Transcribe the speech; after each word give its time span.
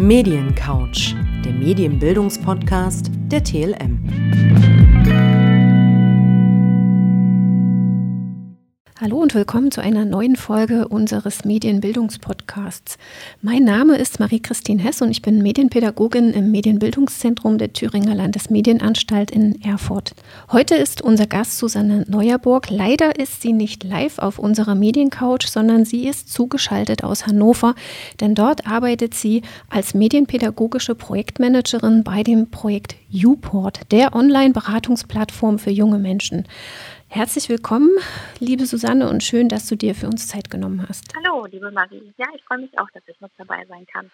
Mediencouch, 0.00 1.16
der 1.44 1.52
Medienbildungspodcast 1.54 3.10
der 3.32 3.42
TLM. 3.42 3.98
Hallo 9.08 9.22
und 9.22 9.34
willkommen 9.34 9.70
zu 9.70 9.80
einer 9.80 10.04
neuen 10.04 10.36
Folge 10.36 10.86
unseres 10.86 11.46
Medienbildungspodcasts. 11.46 12.98
Mein 13.40 13.64
Name 13.64 13.96
ist 13.96 14.20
Marie-Christine 14.20 14.82
Hess 14.82 15.00
und 15.00 15.10
ich 15.10 15.22
bin 15.22 15.40
Medienpädagogin 15.42 16.34
im 16.34 16.50
Medienbildungszentrum 16.50 17.56
der 17.56 17.72
Thüringer 17.72 18.14
Landesmedienanstalt 18.14 19.30
in 19.30 19.62
Erfurt. 19.62 20.12
Heute 20.52 20.74
ist 20.74 21.00
unser 21.00 21.26
Gast 21.26 21.56
Susanne 21.56 22.04
Neuerburg. 22.06 22.68
Leider 22.68 23.18
ist 23.18 23.40
sie 23.40 23.54
nicht 23.54 23.82
live 23.82 24.18
auf 24.18 24.38
unserer 24.38 24.74
Mediencouch, 24.74 25.46
sondern 25.46 25.86
sie 25.86 26.06
ist 26.06 26.30
zugeschaltet 26.30 27.02
aus 27.02 27.26
Hannover, 27.26 27.74
denn 28.20 28.34
dort 28.34 28.66
arbeitet 28.66 29.14
sie 29.14 29.40
als 29.70 29.94
medienpädagogische 29.94 30.94
Projektmanagerin 30.94 32.04
bei 32.04 32.22
dem 32.22 32.50
Projekt 32.50 32.94
UPort, 33.10 33.90
der 33.90 34.14
Online-Beratungsplattform 34.14 35.58
für 35.58 35.70
junge 35.70 35.98
Menschen. 35.98 36.44
Herzlich 37.10 37.48
willkommen, 37.48 37.88
liebe 38.38 38.66
Susanne, 38.66 39.08
und 39.08 39.24
schön, 39.24 39.48
dass 39.48 39.66
du 39.66 39.76
dir 39.76 39.94
für 39.94 40.06
uns 40.06 40.28
Zeit 40.28 40.50
genommen 40.50 40.84
hast. 40.86 41.04
Hallo, 41.16 41.46
liebe 41.46 41.70
Marie. 41.70 42.12
Ja, 42.18 42.26
ich 42.36 42.44
freue 42.44 42.58
mich 42.58 42.78
auch, 42.78 42.88
dass 42.92 43.02
ich 43.06 43.18
noch 43.22 43.30
dabei 43.38 43.64
sein 43.66 43.86
kann. 43.90 44.10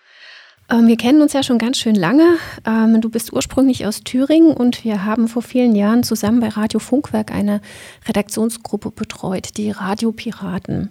Ähm, 0.71 0.87
wir 0.87 0.97
kennen 0.97 1.21
uns 1.21 1.33
ja 1.33 1.43
schon 1.43 1.59
ganz 1.59 1.77
schön 1.77 1.97
lange. 1.97 2.39
Ähm, 2.65 3.01
du 3.01 3.11
bist 3.11 3.33
ursprünglich 3.33 3.85
aus 3.85 4.05
Thüringen 4.05 4.57
und 4.57 4.85
wir 4.85 5.05
haben 5.05 5.27
vor 5.27 5.43
vielen 5.43 5.75
Jahren 5.75 6.05
zusammen 6.05 6.39
bei 6.39 6.49
Radio 6.49 6.79
Funkwerk 6.79 7.33
eine 7.33 7.61
Redaktionsgruppe 8.07 8.93
betreut, 8.93 9.57
die 9.57 9.73
Radiopiraten. 9.73 10.91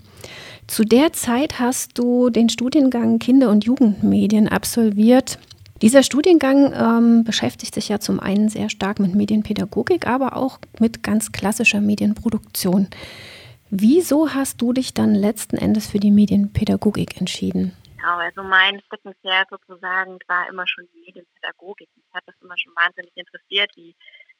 Zu 0.68 0.84
der 0.84 1.14
Zeit 1.14 1.60
hast 1.60 1.98
du 1.98 2.30
den 2.30 2.50
Studiengang 2.50 3.20
Kinder- 3.20 3.50
und 3.50 3.64
Jugendmedien 3.64 4.50
absolviert 4.50 5.40
dieser 5.84 6.02
Studiengang 6.02 6.72
ähm, 6.74 7.26
beschäftigt 7.26 7.76
sich 7.76 7.90
ja 7.90 8.00
zum 8.00 8.22
einen 8.22 8.48
sehr 8.48 8.70
stark 8.70 9.02
mit 9.02 9.16
Medienpädagogik, 9.16 10.08
aber 10.08 10.38
auch 10.38 10.58
mit 10.80 11.04
ganz 11.04 11.34
klassischer 11.34 11.82
Medienproduktion. 11.82 12.88
Wieso 13.70 14.34
hast 14.34 14.62
du 14.62 14.72
dich 14.72 14.94
dann 14.94 15.14
letzten 15.14 15.58
Endes 15.58 15.92
für 15.92 16.00
die 16.00 16.12
Medienpädagogik 16.12 17.20
entschieden? 17.20 17.76
Genau, 17.98 18.16
also 18.16 18.44
mein 18.44 18.80
Steckenpferd 18.86 19.50
sozusagen 19.50 20.20
war 20.28 20.48
immer 20.48 20.66
schon 20.68 20.88
die 20.94 21.02
Medienpädagogik. 21.02 21.90
Mich 21.98 22.06
hat 22.14 22.24
das 22.28 22.36
immer 22.42 22.58
schon 22.58 22.72
wahnsinnig 22.78 23.12
interessiert, 23.16 23.70
wie 23.76 23.94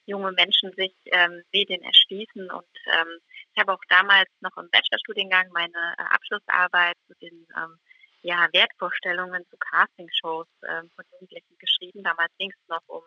junge 0.06 0.32
Menschen 0.32 0.72
sich 0.78 0.96
ähm, 1.08 1.44
Medien 1.52 1.82
erschließen. 1.82 2.52
Und 2.52 2.74
ähm, 2.88 3.20
ich 3.54 3.60
habe 3.60 3.74
auch 3.74 3.84
damals 3.90 4.30
noch 4.40 4.56
im 4.56 4.70
Bachelorstudiengang 4.70 5.50
meine 5.52 5.96
äh, 5.98 6.04
Abschlussarbeit 6.04 6.96
zu 7.08 7.16
den 7.16 7.46
ähm, 7.58 7.76
ja, 8.24 8.48
Wertvorstellungen 8.52 9.46
zu 9.50 9.58
Castingshows 9.58 10.48
äh, 10.62 10.82
von 10.96 11.06
Jugendlichen 11.12 11.58
geschrieben. 11.60 12.04
Damals 12.04 12.32
ging 12.38 12.52
es 12.52 12.68
noch 12.68 12.84
um 12.88 13.04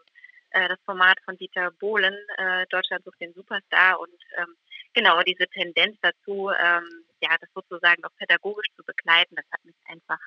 äh, 0.51 0.69
das 0.69 0.79
Format 0.85 1.19
von 1.25 1.37
Dieter 1.37 1.71
Bohlen, 1.73 2.15
äh, 2.37 2.67
Deutschland 2.69 3.05
sucht 3.05 3.21
den 3.21 3.35
Superstar 3.35 3.99
und 3.99 4.23
ähm, 4.37 4.57
genau 4.93 5.23
diese 5.23 5.49
Tendenz 5.49 5.99
dazu, 6.03 6.51
ähm, 6.51 7.05
ja, 7.21 7.37
das 7.41 7.51
sozusagen 7.55 8.05
auch 8.05 8.15
pädagogisch 8.19 8.69
zu 8.77 8.85
begleiten, 8.85 9.35
das 9.37 9.47
hat 9.51 9.65
mich 9.65 9.77
einfach 9.87 10.21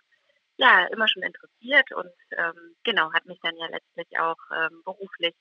ja 0.57 0.87
immer 0.87 1.07
schon 1.07 1.23
interessiert 1.23 1.91
und 1.93 2.13
ähm, 2.31 2.75
genau 2.83 3.13
hat 3.13 3.25
mich 3.25 3.39
dann 3.41 3.55
ja 3.57 3.67
letztlich 3.67 4.19
auch 4.19 4.37
ähm, 4.53 4.81
beruflich 4.83 5.35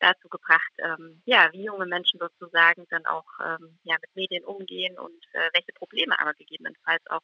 dazu 0.00 0.28
gebracht, 0.28 0.72
ähm, 0.78 1.22
ja, 1.26 1.48
wie 1.52 1.64
junge 1.64 1.86
Menschen 1.86 2.18
sozusagen 2.18 2.86
dann 2.90 3.06
auch 3.06 3.26
ähm, 3.44 3.78
ja, 3.84 3.96
mit 4.00 4.14
Medien 4.14 4.44
umgehen 4.44 4.98
und 4.98 5.24
äh, 5.32 5.50
welche 5.52 5.72
Probleme 5.72 6.18
aber 6.18 6.34
gegebenenfalls 6.34 7.06
auch 7.08 7.22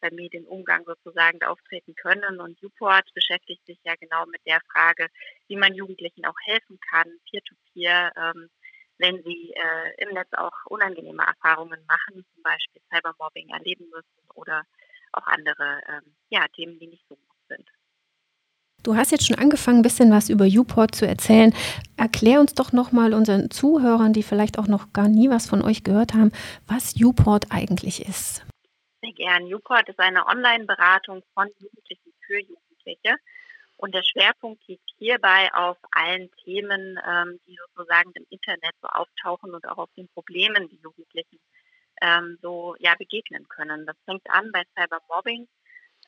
beim 0.00 0.14
Medienumgang 0.14 0.84
sozusagen 0.84 1.42
auftreten 1.42 1.94
können. 1.94 2.40
Und 2.40 2.62
Uport 2.62 3.12
beschäftigt 3.14 3.64
sich 3.66 3.78
ja 3.84 3.94
genau 3.96 4.26
mit 4.26 4.40
der 4.46 4.60
Frage, 4.72 5.08
wie 5.48 5.56
man 5.56 5.74
Jugendlichen 5.74 6.24
auch 6.24 6.38
helfen 6.44 6.78
kann, 6.90 7.08
peer-to-peer, 7.30 8.12
-peer, 8.14 8.34
ähm, 8.34 8.50
wenn 8.98 9.22
sie 9.22 9.52
äh, 9.54 10.04
im 10.04 10.14
Netz 10.14 10.28
auch 10.32 10.52
unangenehme 10.66 11.22
Erfahrungen 11.22 11.84
machen, 11.86 12.24
zum 12.34 12.42
Beispiel 12.42 12.82
Cybermobbing 12.92 13.48
erleben 13.48 13.88
müssen 13.90 14.30
oder 14.34 14.64
auch 15.12 15.26
andere 15.26 15.80
ähm, 15.88 16.14
ja, 16.28 16.46
Themen, 16.48 16.78
die 16.78 16.86
nicht 16.86 17.04
so 17.08 17.16
gut 17.16 17.38
sind. 17.48 17.68
Du 18.82 18.96
hast 18.96 19.10
jetzt 19.10 19.26
schon 19.26 19.38
angefangen, 19.38 19.80
ein 19.80 19.82
bisschen 19.82 20.10
was 20.10 20.30
über 20.30 20.46
Uport 20.46 20.94
zu 20.94 21.06
erzählen. 21.06 21.54
Erklär 21.96 22.40
uns 22.40 22.54
doch 22.54 22.72
nochmal 22.72 23.12
unseren 23.12 23.50
Zuhörern, 23.50 24.12
die 24.12 24.22
vielleicht 24.22 24.58
auch 24.58 24.68
noch 24.68 24.92
gar 24.92 25.08
nie 25.08 25.28
was 25.28 25.46
von 25.46 25.62
euch 25.62 25.84
gehört 25.84 26.14
haben, 26.14 26.32
was 26.66 26.94
Uport 26.96 27.46
eigentlich 27.50 28.06
ist. 28.08 28.42
Sehr 29.02 29.12
gern. 29.12 29.44
Newport 29.44 29.88
ist 29.88 29.98
eine 29.98 30.26
Online-Beratung 30.26 31.22
von 31.34 31.48
Jugendlichen 31.58 32.12
für 32.26 32.38
Jugendliche. 32.38 33.16
Und 33.78 33.94
der 33.94 34.02
Schwerpunkt 34.02 34.66
liegt 34.68 34.90
hierbei 34.98 35.52
auf 35.54 35.78
allen 35.92 36.30
Themen, 36.44 37.00
ähm, 37.06 37.40
die 37.46 37.56
sozusagen 37.56 38.12
im 38.12 38.26
Internet 38.28 38.74
so 38.82 38.88
auftauchen 38.88 39.54
und 39.54 39.66
auch 39.66 39.78
auf 39.78 39.90
den 39.96 40.08
Problemen, 40.08 40.68
die 40.68 40.80
Jugendlichen 40.82 41.40
ähm, 42.02 42.38
so 42.42 42.76
ja 42.78 42.94
begegnen 42.98 43.48
können. 43.48 43.86
Das 43.86 43.96
fängt 44.04 44.28
an 44.28 44.52
bei 44.52 44.64
Cybermobbing, 44.74 45.48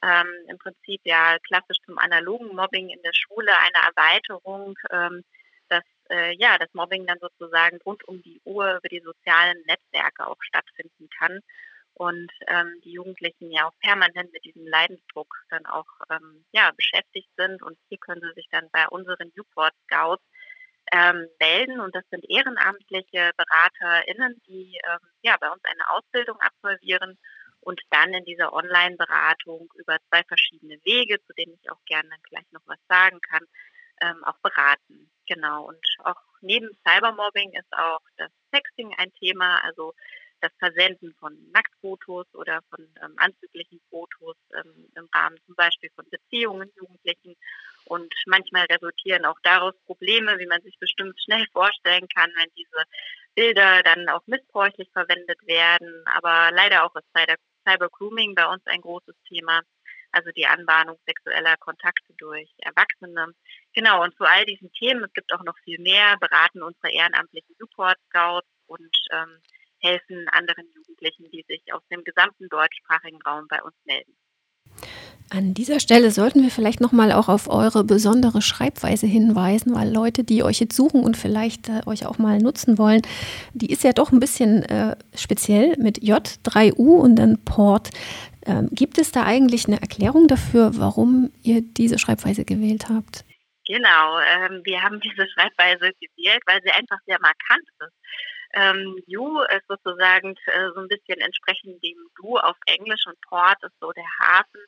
ähm, 0.03 0.27
im 0.49 0.59
Prinzip 0.59 1.01
ja 1.05 1.39
klassisch 1.47 1.79
zum 1.87 1.97
analogen 1.97 2.55
Mobbing 2.55 2.91
in 2.91 3.01
der 3.03 3.15
Schule 3.15 3.53
eine 3.57 3.87
Erweiterung, 3.89 4.79
ähm, 4.91 5.25
dass 5.71 5.85
äh, 6.11 6.37
ja 6.37 6.59
das 6.59 6.69
Mobbing 6.75 7.07
dann 7.07 7.19
sozusagen 7.21 7.79
rund 7.87 8.07
um 8.07 8.21
die 8.23 8.43
Uhr 8.45 8.77
über 8.77 8.89
die 8.91 9.01
sozialen 9.01 9.63
Netzwerke 9.65 10.27
auch 10.27 10.43
stattfinden 10.43 11.09
kann 11.19 11.41
und 11.95 12.33
ähm, 12.49 12.81
die 12.85 12.93
Jugendlichen 12.93 13.51
ja 13.51 13.67
auch 13.67 13.79
permanent 13.81 14.33
mit 14.33 14.45
diesem 14.45 14.67
Leidensdruck 14.67 15.35
dann 15.51 15.67
auch 15.67 15.87
ähm, 16.11 16.45
ja, 16.53 16.71
beschäftigt 16.77 17.29
sind. 17.37 17.63
Und 17.63 17.79
hier 17.89 17.99
können 17.99 18.23
sie 18.23 18.35
sich 18.35 18.49
dann 18.51 18.69
bei 18.73 18.89
unseren 18.89 19.31
Newport 19.37 19.75
Scouts 19.85 20.23
ähm, 20.93 21.27
melden. 21.39 21.81
Und 21.81 21.95
das 21.95 22.05
sind 22.11 22.25
ehrenamtliche 22.29 23.33
BeraterInnen, 23.37 24.41
die 24.47 24.81
ähm, 24.85 24.99
ja, 25.23 25.37
bei 25.39 25.51
uns 25.51 25.63
eine 25.65 25.91
Ausbildung 25.91 26.41
absolvieren 26.41 27.19
und 27.61 27.81
dann 27.91 28.13
in 28.13 28.25
dieser 28.25 28.53
Online-Beratung 28.53 29.73
über 29.77 29.99
zwei 30.09 30.23
verschiedene 30.25 30.79
Wege, 30.85 31.23
zu 31.25 31.33
denen 31.35 31.57
ich 31.61 31.71
auch 31.71 31.83
gerne 31.87 32.11
gleich 32.29 32.51
noch 32.51 32.63
was 32.67 32.79
sagen 32.89 33.21
kann, 33.21 33.45
ähm, 34.01 34.25
auch 34.25 34.39
beraten. 34.43 35.11
Genau. 35.29 35.69
Und 35.69 35.85
auch 36.05 36.21
neben 36.41 36.69
Cybermobbing 36.87 37.53
ist 37.53 37.73
auch 37.73 38.01
das 38.17 38.31
Sexting 38.53 38.93
ein 38.99 39.13
Thema. 39.15 39.63
Also 39.63 39.95
das 40.43 40.53
Versenden 40.59 41.15
von 41.19 41.37
Nacktfotos 41.53 42.27
oder 42.35 42.61
von 42.71 42.87
ähm, 43.03 43.15
anzüglichen 43.17 43.81
Fotos 43.89 44.37
ähm, 44.55 44.91
im 44.97 45.09
Rahmen 45.15 45.39
zum 45.47 45.55
Beispiel 45.55 45.91
von 45.95 46.05
Beziehungen, 46.11 46.71
Jugendlichen. 46.77 47.37
Und 47.85 48.13
manchmal 48.27 48.67
resultieren 48.67 49.25
auch 49.25 49.39
daraus 49.43 49.75
Probleme, 49.87 50.39
wie 50.39 50.47
man 50.47 50.63
sich 50.63 50.79
bestimmt 50.79 51.21
schnell 51.23 51.47
vorstellen 51.53 52.07
kann, 52.09 52.31
wenn 52.37 52.51
diese 52.57 52.85
Bilder 53.35 53.83
dann 53.83 54.09
auch 54.09 54.27
missbräuchlich 54.27 54.91
verwendet 54.93 55.39
werden. 55.47 56.05
Aber 56.07 56.51
leider 56.53 56.85
auch 56.85 56.95
ist 56.97 57.07
Cyber 57.67 57.89
Grooming 57.89 58.35
bei 58.35 58.47
uns 58.47 58.65
ein 58.67 58.81
großes 58.81 59.15
Thema. 59.29 59.63
Also 60.13 60.31
die 60.33 60.47
Anbahnung 60.47 60.99
sexueller 61.07 61.57
Kontakte 61.57 62.13
durch 62.19 62.51
Erwachsene. 62.59 63.35
Genau, 63.73 64.03
und 64.03 64.15
zu 64.17 64.25
all 64.25 64.45
diesen 64.45 64.71
Themen, 64.73 65.05
es 65.05 65.13
gibt 65.15 65.33
auch 65.33 65.43
noch 65.43 65.57
viel 65.65 65.81
mehr, 65.81 66.19
beraten 66.19 66.63
unsere 66.63 66.93
ehrenamtlichen 66.93 67.55
Support 67.59 67.97
Scouts 68.09 68.47
und 68.67 68.95
ähm, 69.11 69.41
helfen 69.83 70.29
anderen 70.29 70.67
Jugendlichen, 70.75 71.31
die 71.31 71.45
sich 71.49 71.63
aus 71.73 71.83
dem 71.91 72.05
gesamten 72.05 72.49
deutschsprachigen 72.49 73.21
Raum 73.23 73.47
bei 73.49 73.63
uns 73.63 73.75
melden. 73.85 74.17
An 75.31 75.55
dieser 75.55 75.81
Stelle 75.81 76.11
sollten 76.11 76.43
wir 76.43 76.51
vielleicht 76.51 76.81
nochmal 76.81 77.11
auch 77.11 77.29
auf 77.29 77.49
eure 77.49 77.85
besondere 77.85 78.43
Schreibweise 78.43 79.07
hinweisen, 79.07 79.75
weil 79.75 79.91
Leute, 79.91 80.25
die 80.25 80.43
euch 80.43 80.61
jetzt 80.61 80.77
suchen 80.77 81.03
und 81.03 81.17
vielleicht 81.17 81.71
äh, 81.71 81.81
euch 81.87 82.05
auch 82.05 82.19
mal 82.19 82.39
nutzen 82.39 82.77
wollen, 82.77 83.01
die 83.55 83.73
ist 83.73 83.83
ja 83.83 83.93
doch 83.93 84.13
ein 84.13 84.21
bisschen 84.21 84.63
äh, 84.65 84.95
speziell 85.17 85.77
mit 85.79 86.01
J3U 86.01 86.99
und 87.01 87.17
dann 87.17 87.43
Port. 87.45 87.91
Ähm, 88.45 88.69
gibt 88.73 88.99
es 88.99 89.11
da 89.11 89.25
eigentlich 89.25 89.67
eine 89.67 89.81
Erklärung 89.81 90.29
dafür, 90.29 90.73
warum 90.75 91.33
ihr 91.43 91.63
diese 91.63 91.99
Schreibweise 91.99 92.45
gewählt 92.45 92.91
habt? 92.91 93.25
Genau, 93.67 94.19
ähm, 94.19 94.61
wir 94.65 94.83
haben 94.83 95.01
diese 95.01 95.27
Schreibweise 95.31 95.93
gewählt, 95.99 96.43
weil 96.47 96.61
sie 96.63 96.73
einfach 96.73 96.99
sehr 97.07 97.19
markant 97.21 97.63
ist. 97.81 97.93
Ähm, 98.55 99.03
you 99.07 99.41
ist 99.43 99.67
sozusagen 99.69 100.35
äh, 100.47 100.69
so 100.75 100.81
ein 100.81 100.89
bisschen 100.89 101.21
entsprechend 101.21 101.83
dem 101.83 101.99
Du 102.17 102.37
auf 102.39 102.57
Englisch 102.67 103.07
und 103.07 103.21
Port 103.23 103.63
ist 103.63 103.79
so 103.81 103.93
der 103.93 104.07
Hafen. 104.21 104.61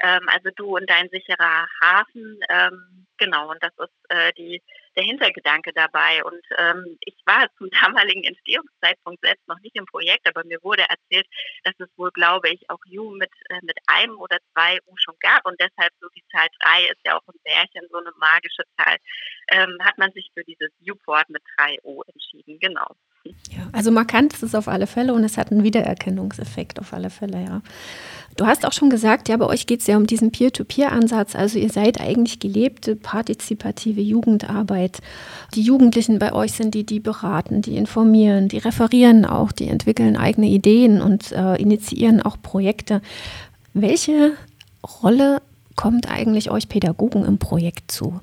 Ähm, 0.00 0.28
also 0.28 0.50
du 0.56 0.76
und 0.76 0.88
dein 0.88 1.08
sicherer 1.10 1.66
Hafen. 1.80 2.38
Ähm, 2.48 3.06
genau, 3.18 3.50
und 3.50 3.62
das 3.62 3.72
ist 3.78 4.10
äh, 4.10 4.32
die, 4.34 4.62
der 4.96 5.04
Hintergedanke 5.04 5.72
dabei. 5.74 6.22
Und 6.24 6.40
ähm, 6.56 6.96
ich 7.00 7.16
war 7.26 7.48
zum 7.58 7.68
damaligen 7.70 8.24
Entstehungszeitpunkt 8.24 9.20
selbst 9.22 9.46
noch 9.48 9.58
nicht 9.60 9.76
im 9.76 9.86
Projekt, 9.86 10.26
aber 10.28 10.44
mir 10.44 10.58
wurde 10.62 10.84
erzählt, 10.88 11.26
dass 11.64 11.74
es 11.78 11.88
wohl, 11.96 12.10
glaube 12.12 12.48
ich, 12.50 12.70
auch 12.70 12.80
You 12.86 13.10
mit, 13.10 13.30
äh, 13.50 13.60
mit 13.62 13.76
einem 13.86 14.18
oder 14.18 14.38
zwei 14.52 14.78
U 14.86 14.94
schon 14.96 15.16
gab. 15.20 15.44
Und 15.46 15.60
deshalb 15.60 15.92
so 16.00 16.08
die 16.16 16.24
Zahl 16.30 16.48
drei 16.60 16.84
ist 16.84 17.00
ja 17.04 17.16
auch 17.16 17.26
ein 17.26 17.40
Märchen, 17.44 17.88
so 17.90 17.98
eine 17.98 18.12
magische 18.18 18.62
Zahl. 18.76 18.96
Ähm, 19.50 19.78
hat 19.82 19.98
man 19.98 20.12
sich 20.12 20.30
für 20.34 20.44
dieses 20.44 20.70
U-Port 20.88 21.28
mit 21.28 21.42
drei 21.56 21.76
U 21.82 22.02
entschieden, 22.02 22.58
genau. 22.60 22.94
Ja, 23.24 23.68
also 23.72 23.90
markant 23.90 24.32
ist 24.32 24.42
es 24.42 24.54
auf 24.54 24.68
alle 24.68 24.86
Fälle 24.86 25.12
und 25.12 25.24
es 25.24 25.36
hat 25.36 25.50
einen 25.50 25.62
Wiedererkennungseffekt 25.62 26.80
auf 26.80 26.92
alle 26.92 27.10
Fälle, 27.10 27.42
ja. 27.44 27.62
Du 28.38 28.46
hast 28.46 28.64
auch 28.64 28.72
schon 28.72 28.88
gesagt, 28.88 29.28
ja, 29.28 29.36
bei 29.36 29.46
euch 29.46 29.66
geht 29.66 29.80
es 29.80 29.88
ja 29.88 29.96
um 29.96 30.06
diesen 30.06 30.30
Peer-to-Peer-Ansatz. 30.30 31.34
Also 31.34 31.58
ihr 31.58 31.70
seid 31.70 32.00
eigentlich 32.00 32.38
gelebte, 32.38 32.94
partizipative 32.94 34.00
Jugendarbeit. 34.00 35.00
Die 35.54 35.62
Jugendlichen 35.62 36.20
bei 36.20 36.32
euch 36.32 36.52
sind 36.52 36.72
die, 36.74 36.86
die 36.86 37.00
beraten, 37.00 37.62
die 37.62 37.76
informieren, 37.76 38.46
die 38.46 38.58
referieren 38.58 39.24
auch, 39.24 39.50
die 39.50 39.66
entwickeln 39.66 40.16
eigene 40.16 40.46
Ideen 40.46 41.02
und 41.02 41.32
äh, 41.32 41.56
initiieren 41.56 42.22
auch 42.22 42.40
Projekte. 42.40 43.02
Welche 43.74 44.34
Rolle 45.02 45.42
kommt 45.74 46.08
eigentlich 46.08 46.48
euch 46.52 46.68
Pädagogen 46.68 47.24
im 47.24 47.38
Projekt 47.38 47.90
zu? 47.90 48.20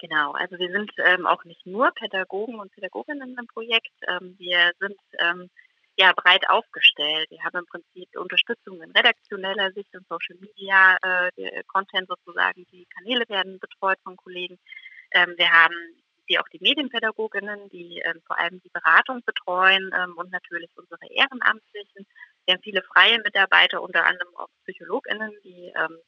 Genau, 0.00 0.32
also 0.32 0.58
wir 0.58 0.70
sind 0.70 0.92
ähm, 0.98 1.26
auch 1.26 1.44
nicht 1.44 1.66
nur 1.66 1.90
Pädagogen 1.92 2.60
und 2.60 2.72
Pädagoginnen 2.72 3.36
im 3.36 3.46
Projekt. 3.48 3.92
Ähm, 4.06 4.36
wir 4.38 4.72
sind 4.78 4.98
ähm, 5.18 5.50
ja 5.96 6.12
breit 6.14 6.48
aufgestellt. 6.48 7.28
Wir 7.30 7.42
haben 7.42 7.58
im 7.58 7.66
Prinzip 7.66 8.08
Unterstützung 8.16 8.80
in 8.80 8.92
redaktioneller 8.92 9.72
Sicht 9.72 9.92
und 9.96 10.06
Social 10.06 10.36
Media, 10.40 10.96
äh, 11.02 11.62
Content 11.64 12.08
sozusagen, 12.08 12.64
die 12.70 12.86
Kanäle 12.96 13.28
werden 13.28 13.58
betreut 13.58 13.98
von 14.04 14.16
Kollegen. 14.16 14.58
Ähm, 15.10 15.34
wir 15.36 15.50
haben 15.50 15.74
die 16.28 16.38
auch 16.38 16.48
die 16.48 16.60
Medienpädagoginnen, 16.60 17.68
die 17.70 17.98
ähm, 18.04 18.20
vor 18.26 18.38
allem 18.38 18.60
die 18.60 18.68
Beratung 18.68 19.22
betreuen 19.24 19.90
ähm, 19.98 20.16
und 20.16 20.30
natürlich 20.30 20.70
unsere 20.76 21.06
Ehrenamtlichen. 21.10 22.06
Wir 22.44 22.54
haben 22.54 22.62
viele 22.62 22.82
freie 22.82 23.18
Mitarbeiter, 23.18 23.82
unter 23.82 24.04
anderem 24.04 24.36
auch 24.36 24.48
PsychologInnen, 24.64 25.32
die 25.42 25.72
ähm, 25.74 25.98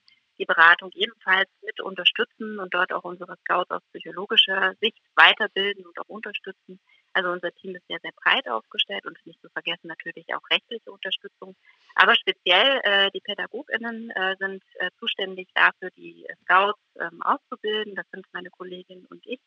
die 0.41 0.47
Beratung 0.47 0.91
ebenfalls 0.95 1.49
mit 1.63 1.81
unterstützen 1.81 2.59
und 2.59 2.73
dort 2.73 2.93
auch 2.93 3.05
unsere 3.05 3.37
Scouts 3.37 3.71
aus 3.71 3.83
psychologischer 3.93 4.75
Sicht 4.81 4.99
weiterbilden 5.15 5.85
und 5.85 5.99
auch 6.01 6.09
unterstützen. 6.09 6.81
Also 7.13 7.31
unser 7.31 7.53
Team 7.53 7.75
ist 7.75 7.87
sehr, 7.89 7.99
sehr 8.03 8.13
breit 8.13 8.49
aufgestellt 8.49 9.05
und 9.05 9.19
nicht 9.27 9.41
zu 9.43 9.51
vergessen 9.51 9.89
natürlich 9.89 10.33
auch 10.35 10.49
rechtliche 10.51 10.91
Unterstützung. 10.91 11.55
Aber 11.95 12.15
speziell 12.15 12.81
äh, 12.85 13.11
die 13.11 13.21
PädagogInnen 13.21 14.11
äh, 14.11 14.37
sind 14.39 14.63
äh, 14.77 14.91
zuständig 14.99 15.49
dafür, 15.55 15.91
die 15.97 16.27
Scouts 16.45 16.81
ähm, 16.99 17.21
auszubilden. 17.23 17.95
Das 17.95 18.07
sind 18.11 18.27
meine 18.33 18.51
Kollegin 18.51 19.07
und 19.11 19.27
ich. 19.27 19.41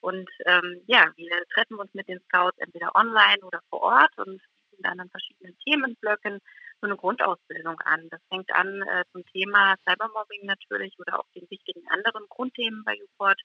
Und 0.00 0.30
ähm, 0.46 0.80
ja, 0.86 1.12
wir 1.16 1.44
treffen 1.52 1.74
uns 1.74 1.92
mit 1.92 2.08
den 2.08 2.20
Scouts 2.20 2.56
entweder 2.58 2.94
online 2.94 3.42
oder 3.42 3.60
vor 3.68 3.82
Ort 3.82 4.16
und 4.16 4.40
bieten 4.70 4.82
dann 4.82 5.00
an 5.00 5.10
verschiedenen 5.10 5.58
Themenblöcken 5.58 6.40
so 6.80 6.86
eine 6.86 6.96
Grundausbildung 6.96 7.78
an. 7.80 8.08
Das 8.10 8.20
fängt 8.28 8.50
an 8.54 8.82
äh, 8.82 9.04
zum 9.12 9.24
Thema 9.26 9.74
Cybermobbing 9.86 10.44
natürlich 10.44 10.98
oder 10.98 11.20
auch 11.20 11.26
den 11.34 11.48
wichtigen 11.50 11.86
anderen 11.88 12.24
Grundthemen 12.28 12.82
bei 12.84 12.96
UPort 13.02 13.40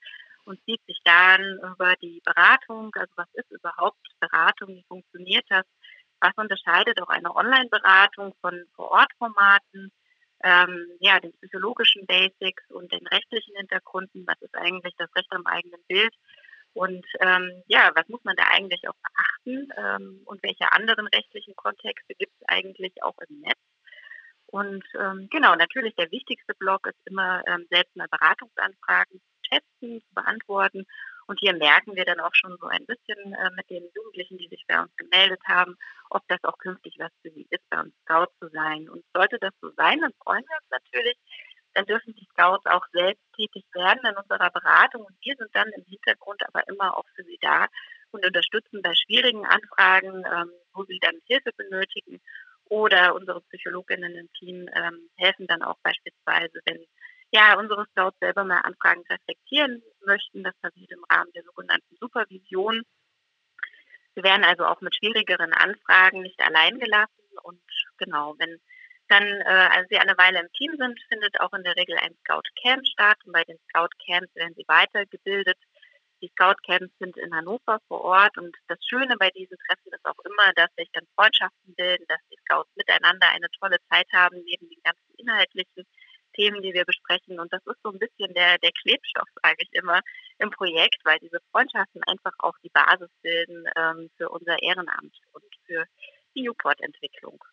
und 0.46 0.64
zieht 0.66 0.82
sich 0.86 1.00
dann 1.04 1.60
über 1.74 1.96
die 2.02 2.22
Beratung, 2.24 2.92
also 2.96 3.12
was 3.16 3.28
ist 3.34 3.52
überhaupt 3.52 4.00
Beratung, 4.20 4.70
wie 4.70 4.86
funktioniert 4.88 5.46
das, 5.50 5.66
was 6.20 6.34
unterscheidet 6.38 7.02
auch 7.02 7.10
eine 7.10 7.36
Online-Beratung 7.36 8.34
von 8.42 8.66
Vor-Ort-Formaten, 8.76 9.92
ähm, 10.44 10.88
ja, 11.00 11.20
den 11.20 11.34
psychologischen 11.34 12.06
Basics 12.06 12.64
und 12.70 12.92
den 12.92 13.06
rechtlichen 13.08 13.56
Hintergründen, 13.56 14.26
was 14.28 14.40
ist 14.42 14.56
eigentlich 14.56 14.94
das 14.98 15.14
Recht 15.16 15.32
am 15.32 15.46
eigenen 15.46 15.84
Bild 15.88 16.14
und 16.76 17.06
ähm, 17.22 17.64
ja, 17.68 17.90
was 17.96 18.08
muss 18.10 18.22
man 18.26 18.36
da 18.36 18.44
eigentlich 18.52 18.88
auch 18.90 18.96
beachten 19.02 19.70
ähm, 19.78 20.22
und 20.26 20.44
welche 20.44 20.74
anderen 20.74 21.08
rechtlichen 21.08 21.56
Kontexte 21.56 22.14
gibt 22.16 22.34
es 22.38 22.48
eigentlich 22.50 23.02
auch 23.02 23.16
im 23.30 23.40
Netz? 23.40 23.58
Und 24.48 24.84
ähm, 25.00 25.30
genau, 25.32 25.56
natürlich 25.56 25.96
der 25.96 26.12
wichtigste 26.12 26.54
Block 26.56 26.86
ist 26.88 27.00
immer 27.06 27.42
ähm, 27.48 27.66
selbst 27.72 27.96
mal 27.96 28.10
Beratungsanfragen 28.10 29.22
zu 29.22 29.50
testen, 29.50 30.02
zu 30.02 30.14
beantworten. 30.14 30.86
Und 31.28 31.40
hier 31.40 31.56
merken 31.56 31.96
wir 31.96 32.04
dann 32.04 32.20
auch 32.20 32.36
schon 32.36 32.58
so 32.60 32.68
ein 32.68 32.86
bisschen 32.86 33.34
äh, 33.34 33.50
mit 33.56 33.70
den 33.70 33.90
Jugendlichen, 33.96 34.38
die 34.38 34.50
sich 34.50 34.66
bei 34.68 34.82
uns 34.82 34.94
gemeldet 34.98 35.42
haben, 35.48 35.78
ob 36.10 36.24
das 36.28 36.44
auch 36.44 36.58
künftig 36.58 36.98
was 37.00 37.12
für 37.22 37.32
sie 37.32 37.48
ist, 37.52 37.64
bei 37.70 37.80
uns 37.80 37.96
Scout 38.02 38.32
zu 38.42 38.50
sein. 38.50 38.90
Und 38.90 39.06
sollte 39.14 39.40
das 39.40 39.54
so 39.62 39.72
sein, 39.78 40.02
dann 40.02 40.14
freuen 40.22 40.44
wir 40.44 40.58
uns 40.58 40.70
natürlich, 40.70 41.18
dann 41.76 41.86
dürfen 41.86 42.16
die 42.16 42.28
Scouts 42.32 42.66
auch 42.66 42.86
selbst 42.92 43.24
tätig 43.36 43.66
werden 43.74 44.06
in 44.06 44.18
unserer 44.18 44.50
Beratung 44.50 45.04
und 45.04 45.16
wir 45.22 45.36
sind 45.38 45.50
dann 45.54 45.70
im 45.70 45.84
Hintergrund 45.84 46.42
aber 46.48 46.68
immer 46.68 46.98
auch 46.98 47.06
für 47.16 47.24
sie 47.24 47.38
da 47.42 47.68
und 48.12 48.26
unterstützen 48.26 48.82
bei 48.82 48.94
schwierigen 48.96 49.46
Anfragen, 49.46 50.24
ähm, 50.26 50.52
wo 50.74 50.86
sie 50.86 51.00
dann 51.00 51.16
Hilfe 51.28 51.52
benötigen 51.56 52.22
oder 52.66 53.14
unsere 53.14 53.42
Psychologinnen 53.42 54.16
im 54.16 54.32
Team 54.34 54.70
ähm, 54.74 55.10
helfen 55.18 55.48
dann 55.48 55.64
auch 55.64 55.78
beispielsweise, 55.84 56.60
wenn 56.66 56.86
ja 57.32 57.60
unsere 57.60 57.86
Scouts 57.92 58.18
selber 58.20 58.44
mal 58.46 58.62
Anfragen 58.62 59.04
reflektieren 59.10 59.84
möchten. 60.06 60.44
Das 60.44 60.56
passiert 60.62 60.92
im 60.92 61.04
Rahmen 61.10 61.32
der 61.34 61.44
sogenannten 61.44 61.96
Supervision. 62.00 62.84
Wir 64.16 64.24
werden 64.24 64.46
also 64.46 64.66
auch 64.66 64.80
mit 64.80 64.96
schwierigeren 64.96 65.54
Anfragen 65.54 66.22
nicht 66.22 66.40
allein 66.42 66.80
gelassen 66.80 67.12
und 67.44 67.62
genau, 67.98 68.36
wenn 68.40 68.62
dann, 69.08 69.24
äh, 69.24 69.70
als 69.76 69.88
sie 69.90 69.98
eine 69.98 70.18
Weile 70.18 70.40
im 70.40 70.52
Team 70.54 70.76
sind, 70.78 71.00
findet 71.10 71.40
auch 71.40 71.54
in 71.54 71.64
der 71.64 71.76
Regel 71.76 71.98
ein 71.98 72.16
Scout 72.24 72.48
Camp 72.62 72.86
statt. 72.88 73.18
Und 73.26 73.34
bei 73.34 73.44
den 73.44 73.60
Scout 73.70 73.94
Camps 74.06 74.34
werden 74.36 74.56
sie 74.56 74.66
weitergebildet. 74.68 75.58
Die 76.22 76.30
Scout 76.30 76.56
Camps 76.66 76.92
sind 77.00 77.18
in 77.18 77.34
Hannover 77.36 77.80
vor 77.88 78.02
Ort. 78.02 78.38
Und 78.38 78.56
das 78.68 78.80
Schöne 78.86 79.16
bei 79.18 79.30
diesen 79.32 79.58
Treffen 79.68 79.92
ist 79.94 80.06
auch 80.06 80.20
immer, 80.26 80.54
dass 80.56 80.74
sich 80.78 80.90
dann 80.94 81.08
Freundschaften 81.16 81.76
bilden, 81.76 82.06
dass 82.08 82.20
die 82.32 82.38
Scouts 82.46 82.70
miteinander 82.76 83.28
eine 83.30 83.50
tolle 83.60 83.78
Zeit 83.90 84.08
haben, 84.14 84.42
neben 84.44 84.70
den 84.70 84.82
ganzen 84.84 85.14
inhaltlichen 85.18 85.86
Themen, 86.34 86.62
die 86.62 86.74
wir 86.74 86.86
besprechen. 86.86 87.40
Und 87.40 87.54
das 87.54 87.66
ist 87.66 87.82
so 87.84 87.92
ein 87.92 88.00
bisschen 88.00 88.34
der, 88.34 88.58
der 88.58 88.72
Klebstoff, 88.72 89.28
sage 89.42 89.58
ich 89.60 89.74
immer, 89.74 90.02
im 90.40 90.50
Projekt, 90.50 91.00
weil 91.04 91.20
diese 91.20 91.40
Freundschaften 91.52 92.04
einfach 92.04 92.34
auch 92.40 92.58
die 92.64 92.70
Basis 92.70 93.10
bilden 93.22 93.66
ähm, 93.76 94.10
für 94.18 94.30
unser 94.30 94.62
Ehrenamt 94.62 95.16
und 95.34 95.46
für 95.66 95.86
die 96.36 96.44
Newport-Entwicklung. 96.44 97.44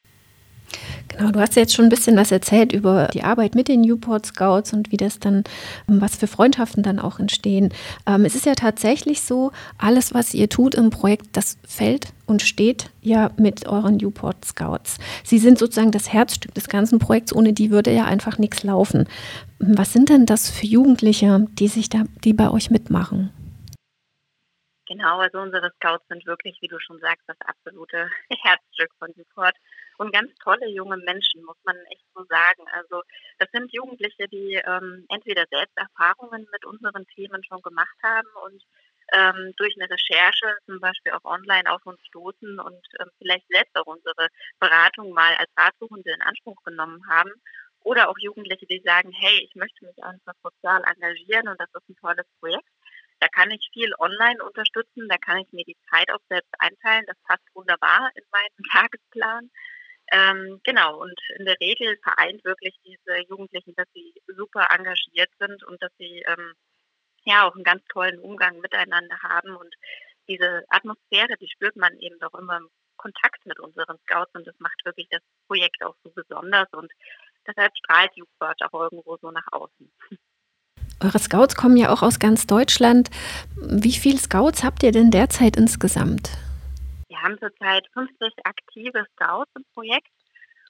Genau, 1.17 1.31
du 1.31 1.41
hast 1.41 1.57
jetzt 1.57 1.75
schon 1.75 1.87
ein 1.87 1.91
bisschen 1.91 2.17
was 2.17 2.33
erzählt 2.33 2.73
über 2.73 3.09
die 3.13 3.23
Arbeit 3.23 3.55
mit 3.55 3.69
den 3.69 3.83
Newport 3.83 4.25
Scouts 4.25 4.73
und 4.73 4.93
wie 4.93 4.97
das 4.97 5.19
dann, 5.19 5.45
was 5.87 6.17
für 6.17 6.27
Freundschaften 6.27 6.83
dann 6.83 6.99
auch 6.99 7.19
entstehen. 7.19 7.73
Ähm, 8.07 8.25
es 8.25 8.35
ist 8.35 8.47
ja 8.47 8.55
tatsächlich 8.55 9.21
so, 9.23 9.53
alles, 9.79 10.15
was 10.15 10.33
ihr 10.33 10.49
tut 10.49 10.75
im 10.75 10.91
Projekt, 10.91 11.37
das 11.37 11.59
fällt 11.67 12.09
und 12.27 12.41
steht 12.41 12.91
ja 13.03 13.31
mit 13.37 13.67
euren 13.67 13.97
Newport 13.97 14.45
Scouts. 14.45 14.99
Sie 15.23 15.39
sind 15.39 15.59
sozusagen 15.59 15.91
das 15.91 16.13
Herzstück 16.13 16.55
des 16.55 16.69
ganzen 16.69 16.99
Projekts, 16.99 17.35
ohne 17.35 17.53
die 17.53 17.71
würde 17.71 17.93
ja 17.93 18.05
einfach 18.07 18.39
nichts 18.39 18.63
laufen. 18.63 19.07
Was 19.59 19.93
sind 19.93 20.09
denn 20.09 20.25
das 20.25 20.51
für 20.51 20.67
Jugendliche, 20.67 21.47
die 21.59 21.69
sich 21.69 21.91
da, 21.91 22.05
die 22.25 22.33
bei 22.33 22.51
euch 22.51 22.71
mitmachen? 22.71 23.31
Genau, 24.89 25.19
also 25.19 25.39
unsere 25.39 25.71
Scouts 25.77 26.07
sind 26.09 26.27
wirklich, 26.27 26.59
wie 26.61 26.69
du 26.69 26.79
schon 26.79 26.99
sagst, 27.01 27.25
das 27.27 27.37
absolute 27.47 28.11
Herzstück 28.43 28.91
von 28.99 29.09
Newport 29.17 29.55
und 30.03 30.13
ganz 30.13 30.35
tolle 30.43 30.69
junge 30.69 30.97
Menschen, 30.99 31.45
muss 31.45 31.57
man 31.65 31.77
echt 31.93 32.05
so 32.15 32.25
sagen. 32.25 32.65
Also 32.73 33.03
das 33.39 33.49
sind 33.53 33.73
Jugendliche, 33.73 34.29
die 34.29 34.61
ähm, 34.67 35.07
entweder 35.09 35.45
selbst 35.51 35.77
Erfahrungen 35.77 36.47
mit 36.51 36.65
unseren 36.65 37.07
Themen 37.15 37.43
schon 37.45 37.63
gemacht 37.63 37.97
haben 38.03 38.29
und 38.45 38.63
ähm, 39.13 39.53
durch 39.57 39.75
eine 39.79 39.89
Recherche 39.91 40.57
zum 40.67 40.81
Beispiel 40.81 41.13
auch 41.13 41.25
online 41.25 41.71
auf 41.71 41.85
uns 41.87 42.01
stoßen 42.07 42.59
und 42.59 42.83
ähm, 43.01 43.11
vielleicht 43.19 43.47
selbst 43.49 43.77
auch 43.77 43.87
unsere 43.87 44.29
Beratung 44.59 45.13
mal 45.13 45.35
als 45.37 45.51
Ratsuchende 45.57 46.13
in 46.13 46.23
Anspruch 46.23 46.57
genommen 46.65 47.03
haben. 47.09 47.31
Oder 47.85 48.09
auch 48.09 48.19
Jugendliche, 48.19 48.67
die 48.67 48.81
sagen, 48.85 49.11
hey, 49.13 49.45
ich 49.45 49.55
möchte 49.55 49.85
mich 49.85 50.03
einfach 50.03 50.35
sozial 50.43 50.83
engagieren 50.85 51.49
und 51.49 51.61
das 51.61 51.69
ist 51.75 51.89
ein 51.89 51.97
tolles 51.97 52.27
Projekt. 52.41 52.69
Da 53.23 53.29
kann 53.29 53.53
ich 53.53 53.71
viel 53.73 53.93
online 54.01 54.43
unterstützen, 54.43 55.09
da 55.09 55.17
kann 55.17 55.39
ich 55.39 55.53
mir 55.53 55.65
die 55.65 55.77
Zeit 55.91 56.11
auch 56.11 56.19
selbst 56.29 56.53
einteilen. 56.59 57.05
Das 57.07 57.17
passt 57.25 57.45
wunderbar 57.55 58.11
in 58.17 58.25
meinen 58.33 58.65
Tagesplan. 58.73 59.51
Ähm, 60.15 60.61
genau, 60.63 61.01
und 61.01 61.19
in 61.39 61.47
der 61.47 61.59
Regel 61.59 61.97
vereint 62.03 62.45
wirklich 62.45 62.79
diese 62.85 63.19
Jugendlichen, 63.29 63.75
dass 63.77 63.89
sie 63.95 64.13
super 64.37 64.69
engagiert 64.71 65.31
sind 65.41 65.65
und 65.65 65.83
dass 65.83 65.91
sie 65.99 66.23
ähm, 66.27 66.53
ja 67.25 67.49
auch 67.49 67.55
einen 67.55 67.65
ganz 67.65 67.83
tollen 67.91 68.19
Umgang 68.21 68.61
miteinander 68.61 69.17
haben. 69.23 69.57
Und 69.57 69.75
diese 70.29 70.65
Atmosphäre, 70.69 71.35
die 71.41 71.49
spürt 71.49 71.77
man 71.77 71.99
eben 71.99 72.19
doch 72.21 72.35
immer 72.35 72.59
im 72.59 72.69
Kontakt 72.99 73.47
mit 73.47 73.59
unseren 73.59 73.99
Scouts 74.01 74.35
und 74.35 74.47
das 74.47 74.55
macht 74.59 74.85
wirklich 74.85 75.09
das 75.11 75.23
Projekt 75.49 75.83
auch 75.83 75.97
so 76.05 76.11
besonders 76.11 76.69
und 76.73 76.93
deshalb 77.47 77.73
strahlt 77.77 78.15
Jugendwort 78.15 78.63
auch 78.63 78.81
irgendwo 78.81 79.17
so 79.17 79.31
nach 79.31 79.47
außen. 79.51 79.91
Eure 81.03 81.19
Scouts 81.19 81.57
kommen 81.57 81.77
ja 81.77 81.91
auch 81.91 82.03
aus 82.03 82.21
ganz 82.21 82.47
Deutschland. 82.47 83.11
Wie 83.57 83.93
viele 83.93 84.19
Scouts 84.19 84.63
habt 84.63 84.85
ihr 84.85 84.93
denn 84.93 85.11
derzeit 85.11 85.57
insgesamt? 85.57 86.31
Wir 87.23 87.29
haben 87.29 87.39
zurzeit 87.39 87.87
50 87.93 88.33
aktive 88.43 89.07
Scouts 89.13 89.51
im 89.55 89.63
Projekt 89.75 90.11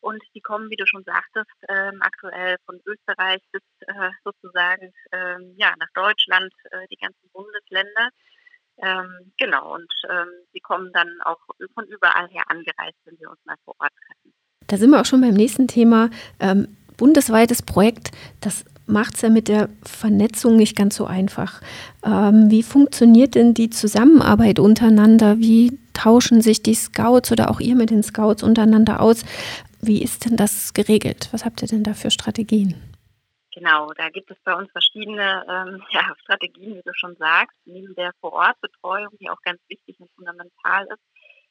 und 0.02 0.22
die 0.34 0.42
kommen, 0.42 0.68
wie 0.68 0.76
du 0.76 0.84
schon 0.84 1.02
sagtest, 1.04 1.50
ähm, 1.66 1.96
aktuell 2.00 2.56
von 2.66 2.78
Österreich 2.84 3.40
bis 3.52 3.62
äh, 3.86 4.10
sozusagen 4.22 4.92
ähm, 5.12 5.54
ja, 5.56 5.72
nach 5.78 5.88
Deutschland, 5.94 6.52
äh, 6.70 6.86
die 6.90 6.96
ganzen 6.96 7.30
Bundesländer. 7.32 8.10
Ähm, 8.82 9.32
genau, 9.38 9.76
und 9.76 9.90
ähm, 10.10 10.28
sie 10.52 10.60
kommen 10.60 10.92
dann 10.92 11.08
auch 11.24 11.38
von 11.72 11.86
überall 11.86 12.28
her 12.28 12.44
angereist, 12.48 12.98
wenn 13.06 13.18
wir 13.18 13.30
uns 13.30 13.40
mal 13.46 13.56
vor 13.64 13.74
Ort 13.78 13.92
treffen. 14.06 14.34
Da 14.66 14.76
sind 14.76 14.90
wir 14.90 15.00
auch 15.00 15.06
schon 15.06 15.22
beim 15.22 15.34
nächsten 15.34 15.68
Thema. 15.68 16.10
Ähm, 16.38 16.76
bundesweites 16.98 17.62
Projekt, 17.62 18.10
das 18.42 18.66
macht 18.84 19.14
es 19.14 19.22
ja 19.22 19.30
mit 19.30 19.48
der 19.48 19.70
Vernetzung 19.84 20.56
nicht 20.56 20.76
ganz 20.76 20.96
so 20.96 21.06
einfach. 21.06 21.62
Ähm, 22.04 22.50
wie 22.50 22.62
funktioniert 22.62 23.36
denn 23.36 23.54
die 23.54 23.70
Zusammenarbeit 23.70 24.58
untereinander? 24.58 25.38
Wie 25.38 25.78
tauschen 25.92 26.40
sich 26.42 26.62
die 26.62 26.74
Scouts 26.74 27.32
oder 27.32 27.50
auch 27.50 27.60
ihr 27.60 27.74
mit 27.74 27.90
den 27.90 28.02
Scouts 28.02 28.42
untereinander 28.42 29.00
aus? 29.00 29.24
Wie 29.80 30.02
ist 30.02 30.24
denn 30.24 30.36
das 30.36 30.74
geregelt? 30.74 31.28
Was 31.32 31.44
habt 31.44 31.62
ihr 31.62 31.68
denn 31.68 31.82
da 31.82 31.94
für 31.94 32.10
Strategien? 32.10 32.74
Genau, 33.54 33.92
da 33.92 34.08
gibt 34.08 34.30
es 34.30 34.38
bei 34.44 34.54
uns 34.54 34.70
verschiedene 34.72 35.44
ähm, 35.48 35.82
ja, 35.90 36.14
Strategien, 36.22 36.76
wie 36.76 36.82
du 36.82 36.94
schon 36.94 37.16
sagst, 37.16 37.56
neben 37.66 37.94
der 37.94 38.12
Vorortbetreuung, 38.20 39.10
die 39.20 39.28
auch 39.28 39.40
ganz 39.42 39.60
wichtig 39.68 40.00
und 40.00 40.10
fundamental 40.14 40.86
ist. 40.86 41.02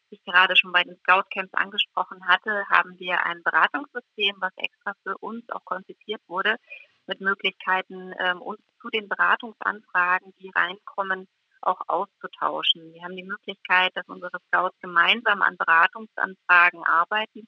Wie 0.10 0.16
ich 0.16 0.24
gerade 0.24 0.56
schon 0.56 0.72
bei 0.72 0.84
den 0.84 0.98
Scoutcamps 0.98 1.54
angesprochen 1.54 2.28
hatte, 2.28 2.66
haben 2.70 3.00
wir 3.00 3.24
ein 3.26 3.44
Beratungssystem, 3.44 4.36
was 4.40 4.52
extra 4.58 4.94
für 5.04 5.18
uns 5.20 5.48
auch 5.50 5.64
konzipiert 5.64 6.22
wurde, 6.28 6.56
mit 7.06 7.22
Möglichkeiten, 7.22 8.14
ähm, 8.20 8.42
uns 8.42 8.62
zu 8.82 8.90
den 8.90 9.08
Beratungsanfragen, 9.08 10.34
die 10.40 10.52
reinkommen, 10.56 11.28
auch 11.62 11.82
auszutauschen. 11.88 12.94
Wir 12.94 13.04
haben 13.04 13.16
die 13.16 13.24
Möglichkeit, 13.24 13.92
dass 13.96 14.08
unsere 14.08 14.40
Scouts 14.48 14.78
gemeinsam 14.82 15.42
an 15.42 15.58
Beratungsanfragen 15.58 16.84
arbeiten 16.84 17.48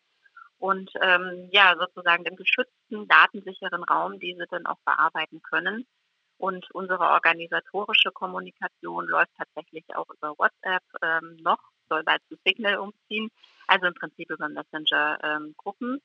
und 0.59 0.91
ähm, 1.01 1.49
ja 1.51 1.75
sozusagen 1.77 2.25
im 2.25 2.35
geschützten, 2.35 3.07
datensicheren 3.07 3.83
Raum 3.83 4.19
diese 4.19 4.45
dann 4.49 4.65
auch 4.65 4.79
bearbeiten 4.85 5.41
können. 5.41 5.85
Und 6.37 6.69
unsere 6.71 7.09
organisatorische 7.09 8.11
Kommunikation 8.11 9.07
läuft 9.07 9.31
tatsächlich 9.37 9.85
auch 9.95 10.09
über 10.09 10.37
WhatsApp 10.37 10.83
ähm, 11.01 11.37
noch, 11.41 11.59
soll 11.89 12.03
bald 12.03 12.21
zu 12.27 12.35
Signal 12.45 12.77
umziehen, 12.77 13.29
also 13.67 13.87
im 13.87 13.93
Prinzip 13.93 14.29
über 14.29 14.49
Messenger-Gruppen. 14.49 15.93
Ähm, 15.93 16.01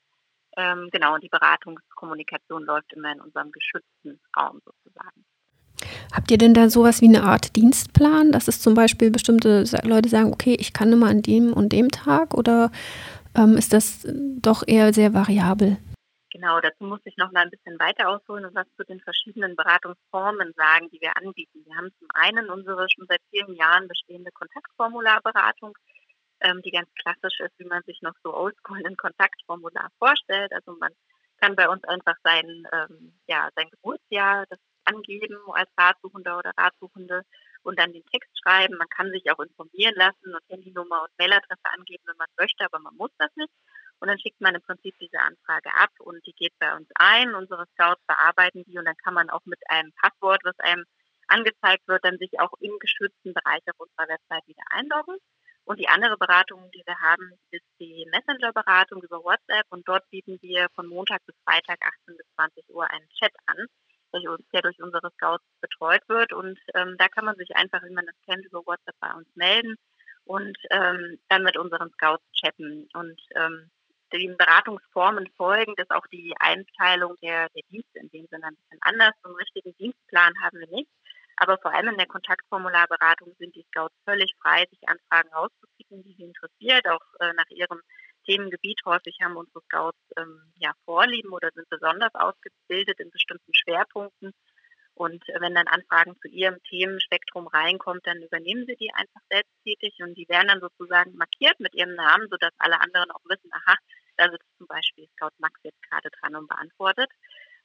ähm, 0.57 0.89
genau, 0.91 1.15
und 1.15 1.23
die 1.23 1.29
Beratungskommunikation 1.29 2.63
läuft 2.63 2.93
immer 2.93 3.11
in 3.11 3.21
unserem 3.21 3.51
geschützten 3.51 4.19
Raum 4.35 4.61
sozusagen. 4.65 5.25
Habt 6.13 6.31
ihr 6.31 6.37
denn 6.37 6.53
da 6.53 6.69
sowas 6.69 7.01
wie 7.01 7.07
eine 7.07 7.23
Art 7.23 7.55
Dienstplan, 7.55 8.31
dass 8.31 8.47
es 8.47 8.61
zum 8.61 8.73
Beispiel 8.73 9.11
bestimmte 9.11 9.63
Leute 9.83 10.09
sagen, 10.09 10.33
okay, 10.33 10.55
ich 10.59 10.73
kann 10.73 10.91
immer 10.91 11.07
an 11.07 11.21
dem 11.21 11.53
und 11.53 11.73
dem 11.73 11.89
Tag 11.89 12.33
oder 12.33 12.71
ähm, 13.35 13.57
ist 13.57 13.73
das 13.73 14.07
doch 14.07 14.63
eher 14.67 14.93
sehr 14.93 15.13
variabel? 15.13 15.77
Genau, 16.31 16.59
dazu 16.61 16.83
muss 16.83 17.01
ich 17.05 17.17
noch 17.17 17.31
mal 17.31 17.41
ein 17.41 17.49
bisschen 17.49 17.79
weiter 17.79 18.07
ausholen 18.07 18.45
und 18.45 18.55
was 18.55 18.67
zu 18.77 18.83
den 18.83 18.99
verschiedenen 18.99 19.55
Beratungsformen 19.55 20.53
sagen, 20.55 20.89
die 20.91 21.01
wir 21.01 21.17
anbieten. 21.17 21.65
Wir 21.65 21.75
haben 21.75 21.89
zum 21.97 22.07
einen 22.13 22.49
unsere 22.49 22.87
schon 22.89 23.07
seit 23.07 23.21
vielen 23.31 23.55
Jahren 23.55 23.87
bestehende 23.87 24.31
Kontaktformularberatung, 24.31 25.75
ähm, 26.41 26.61
die 26.63 26.71
ganz 26.71 26.87
klassisch 27.01 27.39
ist, 27.39 27.57
wie 27.57 27.65
man 27.65 27.83
sich 27.83 28.01
noch 28.01 28.13
so 28.23 28.33
oldschool 28.35 28.85
ein 28.85 28.95
Kontaktformular 28.95 29.89
vorstellt. 29.97 30.53
Also 30.53 30.77
man 30.79 30.91
kann 31.41 31.55
bei 31.55 31.67
uns 31.67 31.83
einfach 31.85 32.15
sein, 32.23 32.45
ähm, 32.71 33.13
ja, 33.27 33.49
sein 33.55 33.69
Geburtsjahr, 33.71 34.45
das 34.49 34.59
angeben 34.85 35.37
als 35.53 35.69
Ratsuchender 35.77 36.37
oder 36.37 36.51
Ratsuchende 36.57 37.23
und 37.63 37.79
dann 37.79 37.93
den 37.93 38.05
Text 38.05 38.31
schreiben. 38.41 38.77
Man 38.77 38.89
kann 38.89 39.11
sich 39.11 39.29
auch 39.31 39.39
informieren 39.39 39.95
lassen 39.95 40.33
und 40.33 40.49
Handynummer 40.49 41.03
und 41.03 41.17
Mailadresse 41.17 41.65
angeben, 41.77 42.03
wenn 42.05 42.17
man 42.17 42.27
möchte, 42.37 42.65
aber 42.65 42.79
man 42.79 42.95
muss 42.95 43.11
das 43.17 43.35
nicht. 43.35 43.51
Und 43.99 44.07
dann 44.07 44.19
schickt 44.19 44.39
man 44.39 44.55
im 44.55 44.61
Prinzip 44.61 44.97
diese 44.99 45.19
Anfrage 45.19 45.73
ab 45.75 45.91
und 45.99 46.25
die 46.25 46.33
geht 46.33 46.53
bei 46.59 46.73
uns 46.75 46.87
ein. 46.95 47.35
Unsere 47.35 47.65
Scouts 47.73 48.01
bearbeiten 48.07 48.63
die 48.63 48.77
und 48.77 48.85
dann 48.85 48.95
kann 48.97 49.13
man 49.13 49.29
auch 49.29 49.45
mit 49.45 49.59
einem 49.69 49.91
Passwort, 49.93 50.41
was 50.43 50.57
einem 50.59 50.85
angezeigt 51.27 51.87
wird, 51.87 52.03
dann 52.05 52.17
sich 52.17 52.39
auch 52.39 52.53
im 52.59 52.79
geschützten 52.79 53.33
Bereich 53.33 53.61
auf 53.67 53.79
unserer 53.79 54.07
Website 54.07 54.47
wieder 54.47 54.63
einloggen. 54.69 55.17
Und 55.65 55.79
die 55.79 55.89
andere 55.89 56.17
Beratung, 56.17 56.71
die 56.71 56.81
wir 56.85 56.99
haben, 56.99 57.33
ist 57.51 57.65
die 57.79 58.07
Messenger-Beratung 58.09 59.03
über 59.03 59.23
WhatsApp 59.23 59.65
und 59.69 59.87
dort 59.87 60.09
bieten 60.09 60.39
wir 60.41 60.67
von 60.73 60.87
Montag 60.87 61.23
bis 61.27 61.35
Freitag 61.45 61.77
18 61.81 62.17
bis 62.17 62.25
20 62.35 62.69
Uhr 62.69 62.89
einen 62.89 63.07
Chat 63.09 63.33
an 63.45 63.67
der 64.13 64.61
durch 64.61 64.81
unsere 64.81 65.11
Scouts 65.11 65.43
betreut 65.61 66.01
wird. 66.07 66.33
Und 66.33 66.59
ähm, 66.73 66.95
da 66.97 67.07
kann 67.07 67.25
man 67.25 67.35
sich 67.35 67.55
einfach, 67.55 67.81
wie 67.83 67.93
man 67.93 68.05
das 68.05 68.15
kennt, 68.25 68.45
über 68.45 68.65
WhatsApp 68.65 68.95
bei 68.99 69.13
uns 69.13 69.27
melden 69.35 69.75
und 70.25 70.57
ähm, 70.71 71.19
dann 71.29 71.43
mit 71.43 71.57
unseren 71.57 71.91
Scouts 71.91 72.23
chatten. 72.33 72.87
Und 72.93 73.19
ähm, 73.35 73.69
den 74.13 74.37
Beratungsformen 74.37 75.27
folgend 75.37 75.79
ist 75.79 75.91
auch 75.91 76.05
die 76.07 76.33
Einteilung 76.39 77.15
der, 77.21 77.49
der 77.49 77.63
Dienste 77.71 77.99
in 77.99 78.09
dem 78.09 78.27
Sinne 78.27 78.47
ein 78.47 78.55
bisschen 78.55 78.79
anders. 78.81 79.13
So 79.23 79.29
einen 79.29 79.37
richtigen 79.37 79.75
Dienstplan 79.77 80.33
haben 80.41 80.59
wir 80.59 80.67
nicht. 80.67 80.89
Aber 81.37 81.57
vor 81.57 81.73
allem 81.73 81.89
in 81.89 81.97
der 81.97 82.07
Kontaktformularberatung 82.07 83.33
sind 83.39 83.55
die 83.55 83.65
Scouts 83.71 83.95
völlig 84.05 84.35
frei, 84.41 84.65
sich 84.69 84.87
Anfragen 84.89 85.29
rauszupicken, 85.33 86.03
die 86.03 86.13
sie 86.15 86.25
interessiert, 86.25 86.85
auch 86.87 87.01
äh, 87.21 87.31
nach 87.33 87.49
ihrem 87.49 87.81
Themengebiet. 88.29 88.79
Häufig 88.85 89.17
haben 89.21 89.35
unsere 89.35 89.61
Scouts 89.61 89.97
ähm, 90.17 90.53
ja, 90.57 90.71
Vorlieben 90.85 91.31
oder 91.31 91.49
sind 91.53 91.67
besonders 91.69 92.13
ausgebildet 92.13 92.99
in 92.99 93.09
bestimmten 93.09 93.53
Schwerpunkten. 93.53 94.33
Und 94.93 95.27
äh, 95.29 95.41
wenn 95.41 95.55
dann 95.55 95.67
Anfragen 95.67 96.15
zu 96.21 96.27
ihrem 96.27 96.61
Themenspektrum 96.63 97.47
reinkommt, 97.47 98.05
dann 98.05 98.21
übernehmen 98.21 98.65
sie 98.67 98.75
die 98.75 98.93
einfach 98.93 99.21
selbsttätig 99.29 99.95
und 100.03 100.15
die 100.15 100.27
werden 100.29 100.49
dann 100.49 100.59
sozusagen 100.61 101.15
markiert 101.15 101.59
mit 101.59 101.73
ihrem 101.73 101.95
Namen, 101.95 102.27
sodass 102.29 102.53
alle 102.59 102.79
anderen 102.79 103.09
auch 103.11 103.23
wissen, 103.25 103.49
aha, 103.51 103.75
da 104.17 104.29
sitzt 104.29 104.57
zum 104.57 104.67
Beispiel 104.67 105.07
Scout 105.15 105.35
Max 105.39 105.59
jetzt 105.63 105.81
gerade 105.89 106.09
dran 106.19 106.35
und 106.35 106.47
beantwortet. 106.47 107.09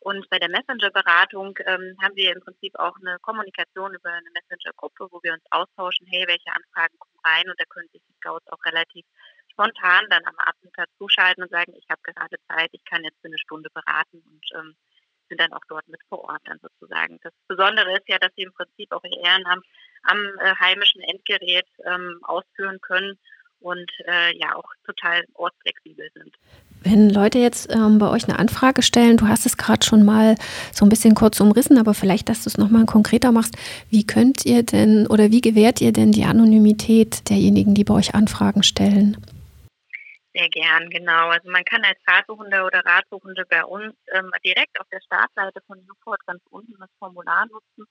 Und 0.00 0.28
bei 0.28 0.38
der 0.38 0.50
Messenger-Beratung 0.50 1.58
ähm, 1.64 1.96
haben 2.02 2.14
wir 2.14 2.36
im 2.36 2.40
Prinzip 2.40 2.78
auch 2.78 2.94
eine 3.00 3.18
Kommunikation 3.20 3.94
über 3.94 4.10
eine 4.10 4.30
Messenger-Gruppe, 4.30 5.08
wo 5.10 5.18
wir 5.22 5.32
uns 5.32 5.42
austauschen, 5.50 6.06
hey, 6.06 6.24
welche 6.28 6.52
Anfragen 6.52 6.98
kommen 6.98 7.18
rein 7.24 7.48
und 7.48 7.58
da 7.58 7.64
können 7.64 7.88
sich 7.88 8.02
die 8.06 8.14
Scouts 8.20 8.46
auch 8.52 8.62
relativ 8.66 9.04
spontan 9.52 10.06
dann 10.10 10.24
am 10.24 10.36
Abend 10.38 10.90
zuschalten 10.98 11.44
und 11.44 11.50
sagen, 11.50 11.74
ich 11.76 11.86
habe 11.88 12.00
gerade 12.02 12.36
Zeit, 12.48 12.70
ich 12.72 12.84
kann 12.84 13.04
jetzt 13.04 13.20
für 13.20 13.28
eine 13.28 13.38
Stunde 13.38 13.70
beraten 13.72 14.22
und 14.26 14.44
ähm, 14.58 14.76
sind 15.28 15.40
dann 15.40 15.52
auch 15.52 15.64
dort 15.68 15.88
mit 15.88 16.00
vor 16.08 16.24
Ort 16.24 16.42
dann 16.44 16.58
sozusagen. 16.60 17.18
Das 17.22 17.32
Besondere 17.48 17.96
ist 17.96 18.08
ja, 18.08 18.18
dass 18.18 18.32
sie 18.36 18.42
im 18.42 18.52
Prinzip 18.52 18.92
auch 18.92 19.02
ihr 19.04 19.24
Ehrenamt 19.24 19.64
am 20.02 20.18
äh, 20.40 20.54
heimischen 20.60 21.00
Endgerät 21.02 21.66
ähm, 21.84 22.18
ausführen 22.22 22.80
können 22.80 23.18
und 23.60 23.90
äh, 24.06 24.36
ja 24.36 24.54
auch 24.54 24.68
total 24.84 25.24
ortsflexibel 25.34 26.08
sind. 26.14 26.34
Wenn 26.82 27.08
Leute 27.08 27.38
jetzt 27.38 27.72
ähm, 27.74 27.98
bei 27.98 28.10
euch 28.10 28.28
eine 28.28 28.38
Anfrage 28.38 28.82
stellen, 28.82 29.16
du 29.16 29.26
hast 29.26 29.46
es 29.46 29.56
gerade 29.56 29.84
schon 29.84 30.04
mal 30.04 30.36
so 30.70 30.84
ein 30.84 30.90
bisschen 30.90 31.14
kurz 31.14 31.40
umrissen, 31.40 31.78
aber 31.78 31.94
vielleicht, 31.94 32.28
dass 32.28 32.44
du 32.44 32.50
es 32.50 32.58
nochmal 32.58 32.84
konkreter 32.84 33.32
machst, 33.32 33.56
wie 33.88 34.06
könnt 34.06 34.44
ihr 34.44 34.62
denn 34.62 35.06
oder 35.06 35.30
wie 35.30 35.40
gewährt 35.40 35.80
ihr 35.80 35.92
denn 35.92 36.12
die 36.12 36.24
Anonymität 36.24 37.30
derjenigen, 37.30 37.74
die 37.74 37.84
bei 37.84 37.94
euch 37.94 38.14
Anfragen 38.14 38.62
stellen? 38.62 39.16
Sehr 40.34 40.48
gern, 40.48 40.90
genau. 40.90 41.28
Also 41.28 41.48
man 41.50 41.64
kann 41.64 41.84
als 41.84 41.98
Ratsuchender 42.08 42.66
oder 42.66 42.84
Ratsuchende 42.84 43.44
bei 43.48 43.64
uns 43.64 43.94
ähm, 44.12 44.30
direkt 44.44 44.80
auf 44.80 44.88
der 44.90 45.00
Startseite 45.00 45.60
von 45.66 45.78
Newport 45.86 46.24
ganz 46.26 46.42
unten 46.50 46.74
das 46.80 46.90
Formular 46.98 47.46
nutzen 47.46 47.86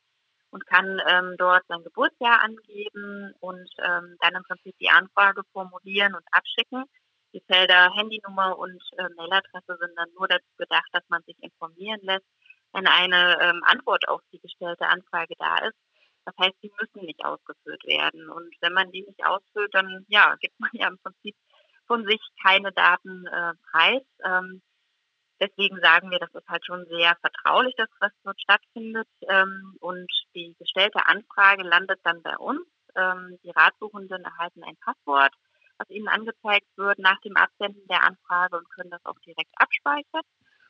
und 0.51 0.65
kann 0.67 1.01
ähm, 1.07 1.35
dort 1.37 1.63
sein 1.67 1.83
Geburtsjahr 1.83 2.41
angeben 2.41 3.33
und 3.41 3.69
ähm, 3.79 4.17
dann 4.21 4.35
im 4.35 4.43
Prinzip 4.43 4.75
die 4.79 4.89
Anfrage 4.89 5.43
formulieren 5.53 6.15
und 6.15 6.23
abschicken. 6.31 6.85
Die 7.33 7.41
Felder 7.47 7.93
Handynummer 7.95 8.57
und 8.57 8.81
äh, 8.97 9.09
Mailadresse 9.17 9.77
sind 9.79 9.93
dann 9.97 10.09
nur 10.15 10.27
dazu 10.27 10.47
gedacht, 10.57 10.89
dass 10.93 11.03
man 11.09 11.23
sich 11.23 11.37
informieren 11.43 12.01
lässt, 12.03 12.25
wenn 12.73 12.87
eine 12.87 13.37
ähm, 13.41 13.61
Antwort 13.65 14.07
auf 14.09 14.21
die 14.33 14.39
gestellte 14.39 14.87
Anfrage 14.87 15.33
da 15.39 15.59
ist. 15.67 15.77
Das 16.25 16.35
heißt, 16.39 16.55
die 16.63 16.71
müssen 16.81 17.05
nicht 17.05 17.23
ausgefüllt 17.25 17.83
werden. 17.85 18.29
Und 18.29 18.55
wenn 18.61 18.73
man 18.73 18.91
die 18.91 19.03
nicht 19.03 19.25
ausfüllt, 19.25 19.73
dann 19.73 20.05
ja, 20.09 20.35
gibt 20.41 20.59
man 20.59 20.69
ja 20.73 20.87
im 20.89 20.99
Prinzip 20.99 21.35
von 21.87 22.05
sich 22.05 22.21
keine 22.41 22.71
Daten 22.71 23.25
äh, 23.27 23.53
preis. 23.71 24.03
Ähm, 24.23 24.61
deswegen 25.39 25.79
sagen 25.81 26.11
wir, 26.11 26.19
das 26.19 26.33
ist 26.33 26.47
halt 26.47 26.65
schon 26.65 26.85
sehr 26.87 27.15
vertraulich, 27.21 27.75
dass 27.77 27.89
was 27.99 28.11
dort 28.23 28.39
stattfindet. 28.41 29.07
Ähm, 29.27 29.75
und 29.79 30.11
die 30.35 30.55
gestellte 30.59 31.05
Anfrage 31.05 31.63
landet 31.63 31.99
dann 32.03 32.21
bei 32.21 32.37
uns. 32.37 32.61
Ähm, 32.95 33.37
die 33.43 33.51
Ratsuchenden 33.51 34.23
erhalten 34.23 34.63
ein 34.63 34.77
Passwort, 34.77 35.33
was 35.77 35.89
ihnen 35.89 36.07
angezeigt 36.07 36.67
wird 36.75 36.99
nach 36.99 37.19
dem 37.21 37.35
Absenden 37.35 37.87
der 37.87 38.03
Anfrage 38.03 38.57
und 38.57 38.69
können 38.69 38.91
das 38.91 39.05
auch 39.05 39.19
direkt 39.19 39.51
abspeichern. 39.55 40.23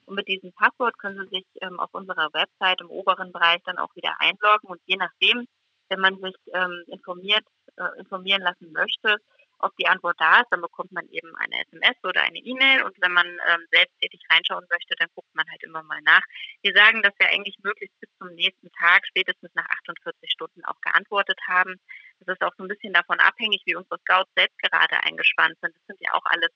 Und 0.05 0.15
mit 0.15 0.27
diesem 0.27 0.51
Passwort 0.53 0.97
können 0.99 1.27
Sie 1.29 1.37
sich 1.37 1.45
ähm, 1.61 1.79
auf 1.79 1.93
unserer 1.93 2.33
Website 2.33 2.81
im 2.81 2.89
oberen 2.89 3.31
Bereich 3.31 3.61
dann 3.65 3.77
auch 3.77 3.95
wieder 3.95 4.19
einloggen. 4.19 4.69
Und 4.69 4.81
je 4.85 4.97
nachdem, 4.97 5.47
wenn 5.89 5.99
man 5.99 6.19
sich 6.19 6.35
ähm, 6.53 6.83
informiert, 6.87 7.45
äh, 7.77 7.99
informieren 7.99 8.41
lassen 8.41 8.71
möchte, 8.73 9.17
ob 9.63 9.75
die 9.77 9.87
Antwort 9.87 10.15
da 10.19 10.41
ist, 10.41 10.47
dann 10.51 10.61
bekommt 10.61 10.91
man 10.91 11.07
eben 11.09 11.35
eine 11.37 11.65
SMS 11.65 11.97
oder 12.03 12.21
eine 12.21 12.39
E-Mail 12.39 12.83
und 12.83 12.95
wenn 13.01 13.13
man 13.13 13.25
ähm, 13.25 13.65
selbsttätig 13.71 14.21
reinschauen 14.29 14.65
möchte, 14.69 14.95
dann 14.99 15.07
guckt 15.15 15.33
man 15.33 15.49
halt 15.49 15.63
immer 15.63 15.83
mal 15.83 16.01
nach. 16.01 16.21
Wir 16.61 16.73
sagen, 16.73 17.01
dass 17.01 17.13
wir 17.17 17.29
eigentlich 17.29 17.57
möglichst 17.63 17.99
bis 17.99 18.09
zum 18.19 18.33
nächsten 18.35 18.71
Tag, 18.73 19.05
spätestens 19.07 19.51
nach 19.55 19.67
48 19.69 20.31
Stunden 20.31 20.63
auch 20.65 20.79
geantwortet 20.81 21.39
haben. 21.47 21.79
Das 22.19 22.35
ist 22.35 22.41
auch 22.43 22.53
so 22.57 22.63
ein 22.63 22.67
bisschen 22.67 22.93
davon 22.93 23.19
abhängig, 23.19 23.63
wie 23.65 23.75
unsere 23.75 23.99
Scouts 23.99 24.31
selbst 24.35 24.57
gerade 24.59 25.01
eingespannt 25.03 25.57
sind. 25.61 25.75
Das 25.75 25.85
sind 25.87 25.99
ja 26.01 26.13
auch 26.13 26.25
alles 26.25 26.51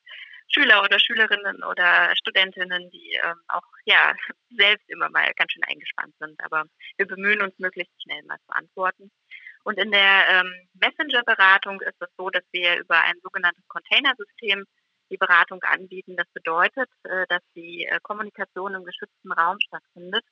Schüler 0.49 0.81
oder 0.83 0.99
Schülerinnen 0.99 1.63
oder 1.63 2.15
Studentinnen, 2.15 2.89
die 2.91 3.19
ähm, 3.23 3.39
auch 3.47 3.65
ja 3.85 4.13
selbst 4.49 4.89
immer 4.89 5.09
mal 5.09 5.31
ganz 5.35 5.51
schön 5.51 5.63
eingespannt 5.63 6.15
sind. 6.19 6.39
Aber 6.43 6.65
wir 6.97 7.07
bemühen 7.07 7.41
uns 7.41 7.57
möglichst 7.59 8.01
schnell 8.01 8.23
mal 8.23 8.37
zu 8.45 8.55
antworten. 8.55 9.11
Und 9.67 9.77
in 9.77 9.91
der 9.91 10.29
ähm, 10.29 10.53
Messenger-Beratung 10.75 11.81
ist 11.81 11.97
es 11.99 12.07
so, 12.17 12.29
dass 12.29 12.43
wir 12.53 12.77
über 12.77 13.01
ein 13.03 13.19
sogenanntes 13.21 13.67
Containersystem 13.67 14.63
die 15.09 15.17
Beratung 15.17 15.61
anbieten. 15.63 16.15
Das 16.15 16.27
bedeutet, 16.33 16.89
äh, 17.03 17.25
dass 17.27 17.41
die 17.53 17.83
äh, 17.83 17.99
Kommunikation 18.01 18.75
im 18.75 18.85
geschützten 18.85 19.29
Raum 19.33 19.57
stattfindet, 19.59 20.23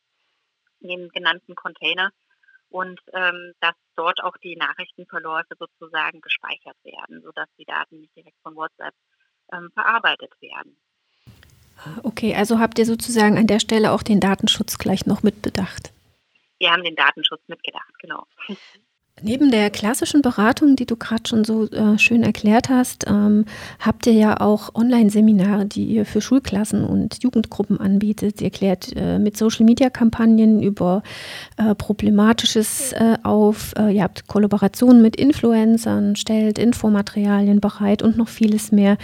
in 0.80 0.88
dem 0.88 1.10
genannten 1.10 1.54
Container. 1.54 2.12
und 2.70 3.02
ähm, 3.14 3.52
dass 3.60 3.76
dort 3.98 4.24
auch 4.24 4.38
die 4.38 4.56
Nachrichtenverläufe 4.56 5.56
sozusagen 5.60 6.22
gespeichert 6.22 6.78
werden, 6.84 7.22
sodass 7.22 7.50
die 7.58 7.66
Daten 7.66 8.00
nicht 8.00 8.16
direkt 8.16 8.38
von 8.42 8.56
WhatsApp 8.56 8.94
ähm, 9.52 9.70
verarbeitet 9.74 10.32
werden. 10.40 10.78
Okay, 12.04 12.34
also 12.34 12.60
habt 12.60 12.80
ihr 12.80 12.86
sozusagen 12.86 13.38
an 13.38 13.48
der 13.48 13.60
Stelle 13.60 13.92
auch 13.92 14.02
den 14.02 14.22
Datenschutz 14.22 14.78
gleich 14.78 15.06
noch 15.06 15.24
mitbedacht? 15.24 15.92
Wir 16.58 16.72
haben 16.72 16.84
den 16.84 16.96
Datenschutz 16.96 17.42
mitgedacht, 17.48 18.00
genau. 18.00 18.26
Neben 19.22 19.50
der 19.50 19.70
klassischen 19.70 20.22
Beratung, 20.22 20.76
die 20.76 20.86
du 20.86 20.98
gerade 20.98 21.24
schon 21.26 21.46
so 21.46 21.70
äh, 21.70 21.98
schön 21.98 22.22
erklärt 22.22 22.68
hast, 22.68 23.06
ähm, 23.08 23.46
habt 23.80 24.06
ihr 24.08 24.14
ja 24.14 24.42
auch 24.42 24.76
Online-Seminare, 24.76 25.66
die 25.66 25.86
ihr 25.86 26.06
für 26.06 26.20
Schulklassen 26.20 26.84
und 26.84 27.24
Jugendgruppen 27.24 27.80
anbietet. 27.80 28.42
Ihr 28.42 28.50
klärt 28.50 28.92
äh, 28.94 29.18
mit 29.18 29.38
Social-Media-Kampagnen 29.38 30.62
über 30.62 31.02
äh, 31.56 31.74
Problematisches 31.76 32.92
äh, 32.92 33.18
auf. 33.24 33.74
Äh, 33.78 33.96
ihr 33.96 34.04
habt 34.04 34.28
Kollaborationen 34.28 35.02
mit 35.02 35.16
Influencern, 35.16 36.18
stellt 36.18 36.60
Infomaterialien 36.60 37.62
bereit 37.62 38.04
und 38.04 38.18
noch 38.18 38.28
vieles 38.28 38.74
mehr. 38.74 38.98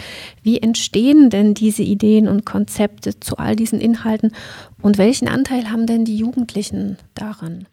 Wie 0.44 0.58
entstehen 0.58 1.30
denn 1.30 1.54
diese 1.54 1.84
Ideen 1.84 2.28
und 2.28 2.46
Konzepte 2.46 3.18
zu 3.22 3.38
all 3.38 3.56
diesen 3.56 3.80
Inhalten 3.80 4.34
und 4.82 4.98
welchen 4.98 5.30
Anteil 5.30 5.72
haben 5.72 5.88
denn 5.88 6.04
die 6.04 6.18
Jugendlichen 6.18 6.98
daran? 7.16 7.66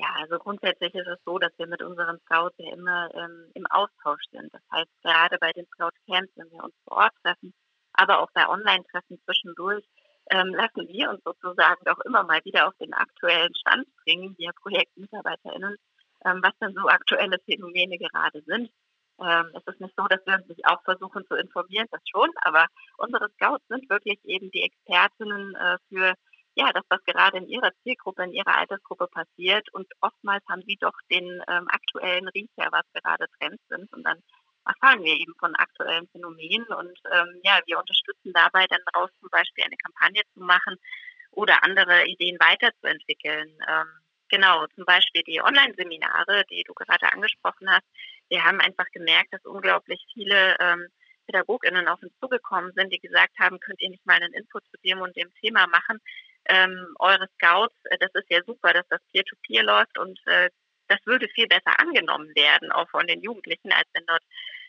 Ja, 0.00 0.14
also 0.16 0.38
grundsätzlich 0.38 0.94
ist 0.94 1.08
es 1.08 1.18
so, 1.24 1.38
dass 1.38 1.52
wir 1.58 1.66
mit 1.66 1.82
unseren 1.82 2.20
Scouts 2.20 2.54
ja 2.58 2.72
immer 2.72 3.12
ähm, 3.14 3.50
im 3.54 3.66
Austausch 3.66 4.22
sind. 4.30 4.52
Das 4.54 4.62
heißt, 4.72 4.90
gerade 5.02 5.38
bei 5.40 5.52
den 5.52 5.66
Scout 5.66 5.96
Camps, 6.06 6.32
wenn 6.36 6.50
wir 6.52 6.62
uns 6.62 6.74
vor 6.86 6.98
Ort 6.98 7.12
treffen, 7.22 7.52
aber 7.94 8.20
auch 8.20 8.30
bei 8.32 8.48
Online-Treffen 8.48 9.20
zwischendurch, 9.24 9.84
ähm, 10.30 10.54
lassen 10.54 10.86
wir 10.88 11.10
uns 11.10 11.22
sozusagen 11.24 11.84
doch 11.84 11.98
immer 12.04 12.22
mal 12.22 12.40
wieder 12.44 12.68
auf 12.68 12.74
den 12.80 12.94
aktuellen 12.94 13.54
Stand 13.56 13.86
bringen, 14.04 14.36
wir 14.38 14.52
ProjektmitarbeiterInnen, 14.62 15.76
ähm, 16.24 16.40
was 16.42 16.56
denn 16.60 16.74
so 16.74 16.86
aktuelle 16.88 17.38
Phänomene 17.40 17.98
gerade 17.98 18.42
sind. 18.42 18.70
Ähm, 19.20 19.50
es 19.54 19.66
ist 19.66 19.80
nicht 19.80 19.94
so, 19.96 20.06
dass 20.06 20.24
wir 20.26 20.34
uns 20.34 20.46
nicht 20.46 20.64
auch 20.64 20.82
versuchen 20.84 21.26
zu 21.26 21.34
informieren, 21.34 21.88
das 21.90 22.02
schon, 22.08 22.30
aber 22.42 22.66
unsere 22.98 23.28
Scouts 23.30 23.66
sind 23.68 23.90
wirklich 23.90 24.24
eben 24.24 24.48
die 24.52 24.62
Expertinnen 24.62 25.56
äh, 25.56 25.76
für 25.88 26.14
ja, 26.58 26.72
das, 26.72 26.82
was 26.88 27.04
gerade 27.04 27.38
in 27.38 27.48
ihrer 27.48 27.70
Zielgruppe, 27.84 28.24
in 28.24 28.32
ihrer 28.32 28.58
Altersgruppe 28.58 29.06
passiert. 29.06 29.72
Und 29.72 29.86
oftmals 30.00 30.42
haben 30.50 30.62
sie 30.66 30.76
doch 30.80 30.94
den 31.08 31.40
ähm, 31.46 31.68
aktuellen 31.68 32.26
Riecher, 32.30 32.68
was 32.72 32.82
gerade 32.92 33.26
Trends 33.38 33.62
sind. 33.68 33.92
Und 33.92 34.02
dann 34.02 34.18
erfahren 34.66 35.04
wir 35.04 35.14
eben 35.14 35.34
von 35.38 35.54
aktuellen 35.54 36.08
Phänomenen. 36.08 36.66
Und 36.66 36.98
ähm, 37.12 37.40
ja, 37.44 37.60
wir 37.66 37.78
unterstützen 37.78 38.32
dabei 38.34 38.66
dann 38.66 38.80
daraus 38.92 39.10
zum 39.20 39.28
Beispiel 39.30 39.64
eine 39.64 39.76
Kampagne 39.76 40.22
zu 40.34 40.40
machen 40.40 40.74
oder 41.30 41.62
andere 41.62 42.06
Ideen 42.06 42.40
weiterzuentwickeln. 42.40 43.56
Ähm, 43.68 43.86
genau, 44.28 44.66
zum 44.74 44.84
Beispiel 44.84 45.22
die 45.22 45.40
Online-Seminare, 45.40 46.44
die 46.50 46.64
du 46.64 46.74
gerade 46.74 47.12
angesprochen 47.12 47.70
hast. 47.70 47.86
Wir 48.30 48.42
haben 48.42 48.60
einfach 48.60 48.90
gemerkt, 48.90 49.32
dass 49.32 49.44
unglaublich 49.44 50.04
viele 50.12 50.56
ähm, 50.58 50.88
PädagogInnen 51.26 51.86
auf 51.86 52.02
uns 52.02 52.12
zugekommen 52.20 52.72
sind, 52.74 52.92
die 52.92 52.98
gesagt 52.98 53.38
haben, 53.38 53.60
könnt 53.60 53.80
ihr 53.80 53.90
nicht 53.90 54.04
mal 54.06 54.16
einen 54.16 54.32
Input 54.32 54.64
zu 54.64 54.76
dem 54.82 55.00
und 55.02 55.14
dem 55.14 55.32
Thema 55.40 55.68
machen? 55.68 56.00
Ähm, 56.48 56.94
eure 56.98 57.28
Scouts, 57.34 57.74
äh, 57.84 57.98
das 57.98 58.10
ist 58.14 58.30
ja 58.30 58.40
super, 58.46 58.72
dass 58.72 58.86
das 58.88 59.00
Peer-to-Peer 59.12 59.62
-Peer 59.62 59.64
läuft 59.64 59.98
und 59.98 60.18
äh, 60.26 60.50
das 60.88 60.98
würde 61.04 61.28
viel 61.28 61.46
besser 61.46 61.78
angenommen 61.78 62.34
werden, 62.34 62.72
auch 62.72 62.88
von 62.90 63.06
den 63.06 63.22
Jugendlichen, 63.22 63.72
als 63.72 63.88
wenn 63.92 64.06
dort 64.06 64.22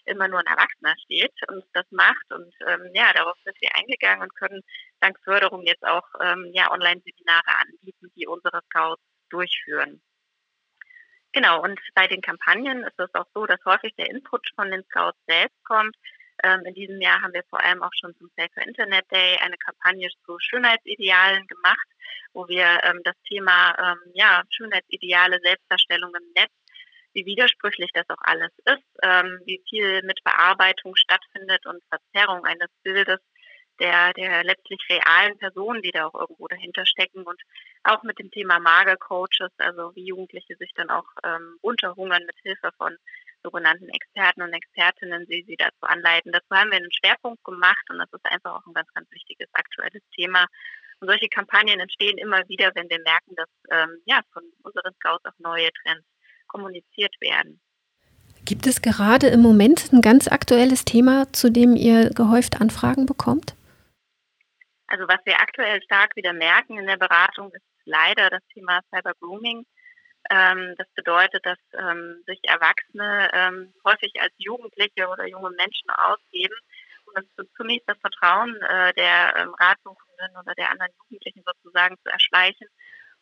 immer 0.05 0.27
nur 0.27 0.39
ein 0.39 0.45
Erwachsener 0.45 0.95
steht 1.05 1.33
und 1.47 1.63
das 1.73 1.85
macht. 1.91 2.31
Und 2.31 2.53
ähm, 2.67 2.91
ja, 2.93 3.13
darauf 3.13 3.37
sind 3.45 3.55
wir 3.61 3.75
eingegangen 3.75 4.23
und 4.23 4.35
können 4.35 4.61
dank 4.99 5.17
Förderung 5.23 5.63
jetzt 5.65 5.85
auch 5.85 6.07
ähm, 6.21 6.49
ja, 6.53 6.71
Online-Seminare 6.71 7.57
anbieten, 7.61 8.11
die 8.15 8.27
unsere 8.27 8.61
Scouts 8.69 9.01
durchführen. 9.29 10.01
Genau, 11.31 11.61
und 11.61 11.79
bei 11.93 12.07
den 12.07 12.21
Kampagnen 12.21 12.83
ist 12.83 12.99
es 12.99 13.13
auch 13.13 13.27
so, 13.33 13.45
dass 13.45 13.63
häufig 13.63 13.95
der 13.95 14.09
Input 14.09 14.49
von 14.55 14.71
den 14.71 14.83
Scouts 14.85 15.19
selbst 15.27 15.63
kommt. 15.63 15.95
Ähm, 16.43 16.65
in 16.65 16.73
diesem 16.73 17.01
Jahr 17.01 17.21
haben 17.21 17.33
wir 17.33 17.43
vor 17.49 17.61
allem 17.61 17.83
auch 17.83 17.93
schon 17.99 18.15
zum 18.17 18.29
Safer 18.37 18.67
Internet 18.67 19.05
Day 19.11 19.37
eine 19.41 19.57
Kampagne 19.57 20.09
zu 20.25 20.37
Schönheitsidealen 20.39 21.47
gemacht, 21.47 21.87
wo 22.33 22.47
wir 22.47 22.79
ähm, 22.83 23.01
das 23.03 23.15
Thema 23.27 23.75
ähm, 23.79 24.11
ja, 24.13 24.43
Schönheitsideale, 24.49 25.39
Selbstdarstellung 25.41 26.13
im 26.15 26.31
Netz, 26.35 26.51
wie 27.13 27.25
widersprüchlich 27.25 27.91
das 27.93 28.09
auch 28.09 28.21
alles 28.21 28.51
ist, 28.65 28.83
ähm, 29.03 29.41
wie 29.45 29.61
viel 29.67 30.03
mit 30.03 30.23
Bearbeitung 30.23 30.95
stattfindet 30.95 31.65
und 31.65 31.83
Verzerrung 31.89 32.45
eines 32.45 32.69
Bildes 32.83 33.19
der, 33.79 34.13
der 34.13 34.43
letztlich 34.43 34.79
realen 34.89 35.37
Personen, 35.37 35.81
die 35.81 35.91
da 35.91 36.07
auch 36.07 36.15
irgendwo 36.19 36.47
dahinter 36.47 36.85
stecken 36.85 37.23
und 37.23 37.41
auch 37.83 38.03
mit 38.03 38.19
dem 38.19 38.29
Thema 38.29 38.59
Magercoaches, 38.59 39.51
also 39.57 39.95
wie 39.95 40.05
Jugendliche 40.05 40.55
sich 40.57 40.71
dann 40.75 40.89
auch 40.89 41.07
ähm, 41.23 41.57
unterhungern 41.61 42.25
mit 42.25 42.35
Hilfe 42.43 42.71
von 42.77 42.97
sogenannten 43.43 43.89
Experten 43.89 44.41
und 44.41 44.53
Expertinnen, 44.53 45.25
die 45.27 45.43
sie 45.47 45.55
dazu 45.55 45.81
anleiten. 45.81 46.31
Dazu 46.31 46.49
haben 46.51 46.71
wir 46.71 46.77
einen 46.77 46.91
Schwerpunkt 46.91 47.43
gemacht 47.43 47.85
und 47.89 47.99
das 47.99 48.11
ist 48.11 48.25
einfach 48.25 48.55
auch 48.55 48.65
ein 48.65 48.73
ganz, 48.73 48.91
ganz 48.93 49.09
wichtiges 49.11 49.47
aktuelles 49.53 50.03
Thema. 50.15 50.45
Und 50.99 51.07
solche 51.07 51.29
Kampagnen 51.29 51.79
entstehen 51.79 52.17
immer 52.17 52.47
wieder, 52.49 52.71
wenn 52.75 52.89
wir 52.89 52.99
merken, 52.99 53.35
dass 53.35 53.49
ähm, 53.71 54.01
ja, 54.05 54.21
von 54.33 54.43
unseren 54.63 54.93
Scouts 54.95 55.25
auch 55.25 55.39
neue 55.39 55.69
Trends 55.83 56.05
kommuniziert 56.47 57.15
werden. 57.21 57.61
Gibt 58.45 58.67
es 58.67 58.81
gerade 58.81 59.27
im 59.27 59.41
Moment 59.41 59.93
ein 59.93 60.01
ganz 60.01 60.27
aktuelles 60.27 60.83
Thema, 60.83 61.31
zu 61.33 61.51
dem 61.51 61.75
ihr 61.75 62.09
gehäuft 62.09 62.59
Anfragen 62.59 63.05
bekommt? 63.05 63.55
Also 64.87 65.07
was 65.07 65.19
wir 65.25 65.39
aktuell 65.39 65.81
stark 65.83 66.15
wieder 66.15 66.33
merken 66.33 66.77
in 66.77 66.87
der 66.87 66.97
Beratung 66.97 67.51
ist 67.53 67.63
leider 67.85 68.29
das 68.29 68.41
Thema 68.53 68.81
Cyber 68.89 69.13
Grooming. 69.19 69.65
Ähm, 70.29 70.75
das 70.77 70.87
bedeutet, 70.95 71.45
dass 71.45 71.57
ähm, 71.73 72.23
sich 72.27 72.39
Erwachsene 72.43 73.29
ähm, 73.33 73.73
häufig 73.83 74.11
als 74.21 74.33
Jugendliche 74.37 75.07
oder 75.07 75.27
junge 75.27 75.49
Menschen 75.51 75.89
ausgeben, 75.89 76.55
um 77.05 77.13
das 77.15 77.47
zunächst 77.57 77.89
das 77.89 77.97
Vertrauen 77.99 78.55
äh, 78.61 78.93
der 78.93 79.35
ähm, 79.37 79.53
Ratsuchenden 79.55 80.37
oder 80.39 80.53
der 80.55 80.69
anderen 80.69 80.91
Jugendlichen 81.03 81.43
sozusagen 81.45 81.97
zu 82.03 82.11
erschleichen. 82.11 82.67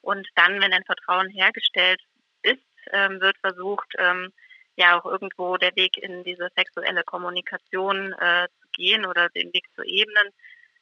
Und 0.01 0.27
dann, 0.35 0.61
wenn 0.61 0.73
ein 0.73 0.83
Vertrauen 0.83 1.29
hergestellt 1.29 2.01
ist, 2.41 2.61
ähm, 2.91 3.21
wird 3.21 3.37
versucht, 3.37 3.93
ähm, 3.97 4.33
ja 4.75 4.99
auch 4.99 5.05
irgendwo 5.05 5.57
der 5.57 5.75
Weg 5.75 5.97
in 5.97 6.23
diese 6.23 6.49
sexuelle 6.55 7.03
Kommunikation 7.03 8.13
äh, 8.13 8.47
zu 8.61 8.67
gehen 8.73 9.05
oder 9.05 9.29
den 9.29 9.51
Weg 9.53 9.65
zu 9.75 9.83
ebnen. 9.83 10.29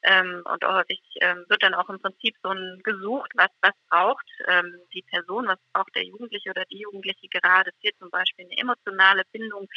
Ähm, 0.06 0.44
und 0.46 0.64
häufig 0.64 1.02
ähm, 1.22 1.46
wird 1.50 1.64
dann 1.64 1.74
auch 1.74 1.90
im 1.90 2.00
Prinzip 2.00 2.36
so 2.44 2.50
ein 2.50 2.80
gesucht, 2.84 3.32
was, 3.36 3.50
was 3.62 3.74
braucht 3.90 4.28
ähm, 4.48 4.78
die 4.94 5.02
Person, 5.04 5.48
was 5.48 5.60
braucht 5.74 5.96
der 5.96 6.04
Jugendliche 6.04 6.52
oder 6.52 6.66
die 6.66 6.80
Jugendliche 6.80 7.28
gerade. 7.28 7.72
Es 7.72 7.80
fehlt 7.82 7.98
zum 7.98 8.12
Beispiel 8.12 8.46
eine 8.46 8.58
emotionale 8.58 9.24
Bindung, 9.32 9.68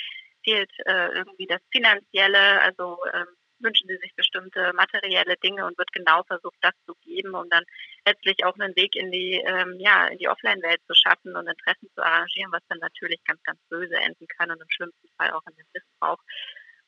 fehlt 0.45 0.71
äh, 0.87 1.09
irgendwie 1.15 1.47
das 1.47 1.61
Finanzielle, 1.73 2.61
also 2.63 2.99
ähm, 3.13 3.27
wünschen 3.61 3.89
sie 3.89 3.97
sich 3.97 4.15
bestimmte 4.15 4.73
materielle 4.75 5.37
Dinge 5.37 5.67
und 5.67 5.79
wird 5.79 5.93
genau 5.93 6.23
versucht, 6.25 6.59
das 6.61 6.75
zu 6.87 6.95
geben, 7.03 7.35
um 7.35 7.49
dann 7.49 7.65
letztlich 8.07 8.45
auch 8.45 8.55
einen 8.59 8.77
Weg 8.77 8.95
in 8.97 9.11
die, 9.11 9.43
ähm, 9.45 9.77
ja, 9.79 10.07
in 10.09 10.19
die 10.19 10.29
Offline-Welt 10.29 10.81
zu 10.87 10.95
schaffen 10.95 11.35
und 11.35 11.49
Interessen 11.49 11.89
zu 11.95 12.03
arrangieren, 12.03 12.53
was 12.53 12.63
dann 12.69 12.79
natürlich 12.79 13.23
ganz, 13.25 13.43
ganz 13.43 13.59
böse 13.69 13.97
enden 13.97 14.27
kann 14.29 14.51
und 14.51 14.61
im 14.61 14.71
schlimmsten 14.71 15.09
Fall 15.17 15.31
auch 15.33 15.43
in 15.49 15.57
den 15.57 15.67
Missbrauch 15.75 16.23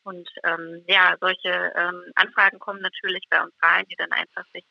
und 0.05 0.29
ähm, 0.45 0.85
ja, 0.89 1.17
solche 1.21 1.73
ähm, 1.77 2.03
Anfragen 2.15 2.59
kommen 2.59 2.81
natürlich 2.81 3.25
bei 3.31 3.43
uns 3.43 3.55
rein, 3.63 3.85
die 3.91 3.97
dann 3.97 4.13
einfach 4.13 4.45
sich 4.53 4.65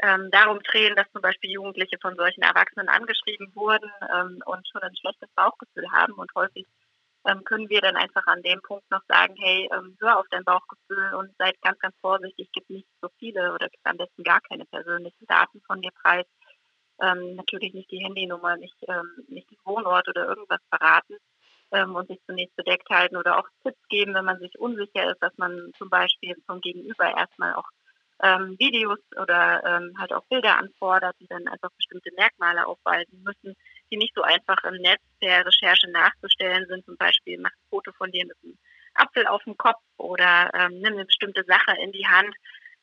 ähm, 0.00 0.30
darum 0.30 0.60
drehen, 0.62 0.94
dass 0.96 1.10
zum 1.12 1.22
Beispiel 1.22 1.50
Jugendliche 1.50 1.98
von 2.00 2.16
solchen 2.16 2.42
Erwachsenen 2.42 2.88
angeschrieben 2.88 3.54
wurden 3.54 3.90
ähm, 4.14 4.40
und 4.46 4.66
schon 4.68 4.82
ein 4.82 4.96
schlechtes 4.96 5.28
Bauchgefühl 5.34 5.90
haben. 5.90 6.14
Und 6.14 6.30
häufig 6.34 6.66
ähm, 7.26 7.42
können 7.44 7.68
wir 7.68 7.80
dann 7.80 7.96
einfach 7.96 8.26
an 8.26 8.42
dem 8.42 8.60
Punkt 8.62 8.88
noch 8.90 9.02
sagen, 9.08 9.34
hey, 9.38 9.68
ähm, 9.72 9.96
hör 10.00 10.18
auf 10.18 10.26
dein 10.30 10.44
Bauchgefühl 10.44 11.14
und 11.14 11.34
seid 11.38 11.60
ganz, 11.62 11.78
ganz 11.80 11.96
vorsichtig, 12.00 12.48
gib 12.52 12.68
nicht 12.70 12.86
so 13.02 13.08
viele 13.18 13.52
oder 13.52 13.68
gib 13.68 13.80
am 13.84 13.96
besten 13.96 14.22
gar 14.22 14.40
keine 14.40 14.64
persönlichen 14.66 15.26
Daten 15.26 15.60
von 15.66 15.82
dir 15.82 15.90
preis. 16.02 16.26
Ähm, 17.00 17.36
natürlich 17.36 17.74
nicht 17.74 17.90
die 17.90 18.02
Handynummer, 18.04 18.56
nicht, 18.56 18.76
ähm, 18.88 19.24
nicht 19.28 19.50
den 19.50 19.58
Wohnort 19.64 20.08
oder 20.08 20.28
irgendwas 20.28 20.60
verraten 20.68 21.16
ähm, 21.72 21.94
und 21.94 22.08
sich 22.08 22.20
zunächst 22.26 22.56
bedeckt 22.56 22.88
halten 22.90 23.16
oder 23.16 23.38
auch 23.38 23.48
Tipps 23.62 23.80
geben, 23.88 24.14
wenn 24.14 24.24
man 24.24 24.38
sich 24.38 24.58
unsicher 24.58 25.10
ist, 25.10 25.22
dass 25.22 25.36
man 25.36 25.72
zum 25.76 25.90
Beispiel 25.90 26.36
vom 26.46 26.60
Gegenüber 26.60 27.16
erstmal 27.16 27.54
auch 27.54 27.68
ähm, 28.22 28.56
Videos 28.58 28.98
oder 29.20 29.62
ähm, 29.64 29.94
halt 29.98 30.12
auch 30.12 30.24
Bilder 30.26 30.58
anfordert, 30.58 31.16
die 31.20 31.28
dann 31.28 31.46
einfach 31.46 31.70
bestimmte 31.76 32.10
Merkmale 32.16 32.66
aufweisen 32.66 33.22
müssen, 33.22 33.54
die 33.90 33.96
nicht 33.96 34.14
so 34.14 34.22
einfach 34.22 34.62
im 34.64 34.74
Netz 34.74 35.02
der 35.22 35.46
Recherche 35.46 35.88
nachzustellen 35.90 36.66
sind. 36.68 36.84
Zum 36.84 36.96
Beispiel 36.96 37.38
mach 37.38 37.50
ein 37.50 37.68
Foto 37.70 37.92
von 37.92 38.10
dir 38.10 38.26
mit 38.26 38.36
einem 38.42 38.58
Apfel 38.94 39.26
auf 39.26 39.42
dem 39.44 39.56
Kopf 39.56 39.80
oder 39.96 40.50
ähm, 40.54 40.80
nimm 40.80 40.94
eine 40.94 41.04
bestimmte 41.04 41.44
Sache 41.44 41.76
in 41.80 41.92
die 41.92 42.06
Hand, 42.06 42.34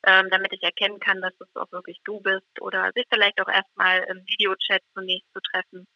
ähm, 0.04 0.28
damit 0.30 0.52
ich 0.52 0.62
erkennen 0.62 1.00
kann, 1.00 1.20
dass 1.20 1.34
es 1.38 1.54
auch 1.56 1.70
wirklich 1.72 2.00
du 2.04 2.20
bist 2.20 2.60
oder 2.60 2.90
sich 2.94 3.04
vielleicht 3.10 3.40
auch 3.40 3.48
erstmal 3.48 4.04
im 4.04 4.24
Videochat 4.26 4.80
zunächst 4.94 5.30
zu 5.34 5.40
treffen. 5.40 5.86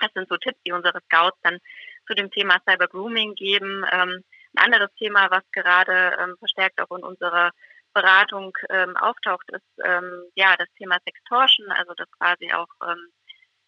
Das 0.00 0.12
sind 0.12 0.28
so 0.28 0.36
Tipps, 0.36 0.60
die 0.66 0.72
unsere 0.72 1.00
Scouts 1.06 1.38
dann 1.42 1.58
zu 2.06 2.14
dem 2.14 2.30
Thema 2.30 2.58
Cyber 2.64 2.88
Grooming 2.88 3.34
geben. 3.34 3.84
Ähm, 3.90 4.24
ein 4.56 4.64
anderes 4.64 4.94
Thema, 4.96 5.30
was 5.30 5.42
gerade 5.52 6.16
ähm, 6.20 6.36
verstärkt 6.38 6.80
auch 6.80 6.96
in 6.96 7.04
unserer 7.04 7.50
Beratung 7.92 8.52
ähm, 8.70 8.96
auftaucht, 8.96 9.48
ist 9.52 9.84
ähm, 9.84 10.24
ja 10.34 10.56
das 10.56 10.68
Thema 10.76 10.98
Sextortion, 11.04 11.70
also 11.70 11.94
dass 11.94 12.10
quasi 12.12 12.52
auch 12.52 12.68
ähm, 12.88 13.08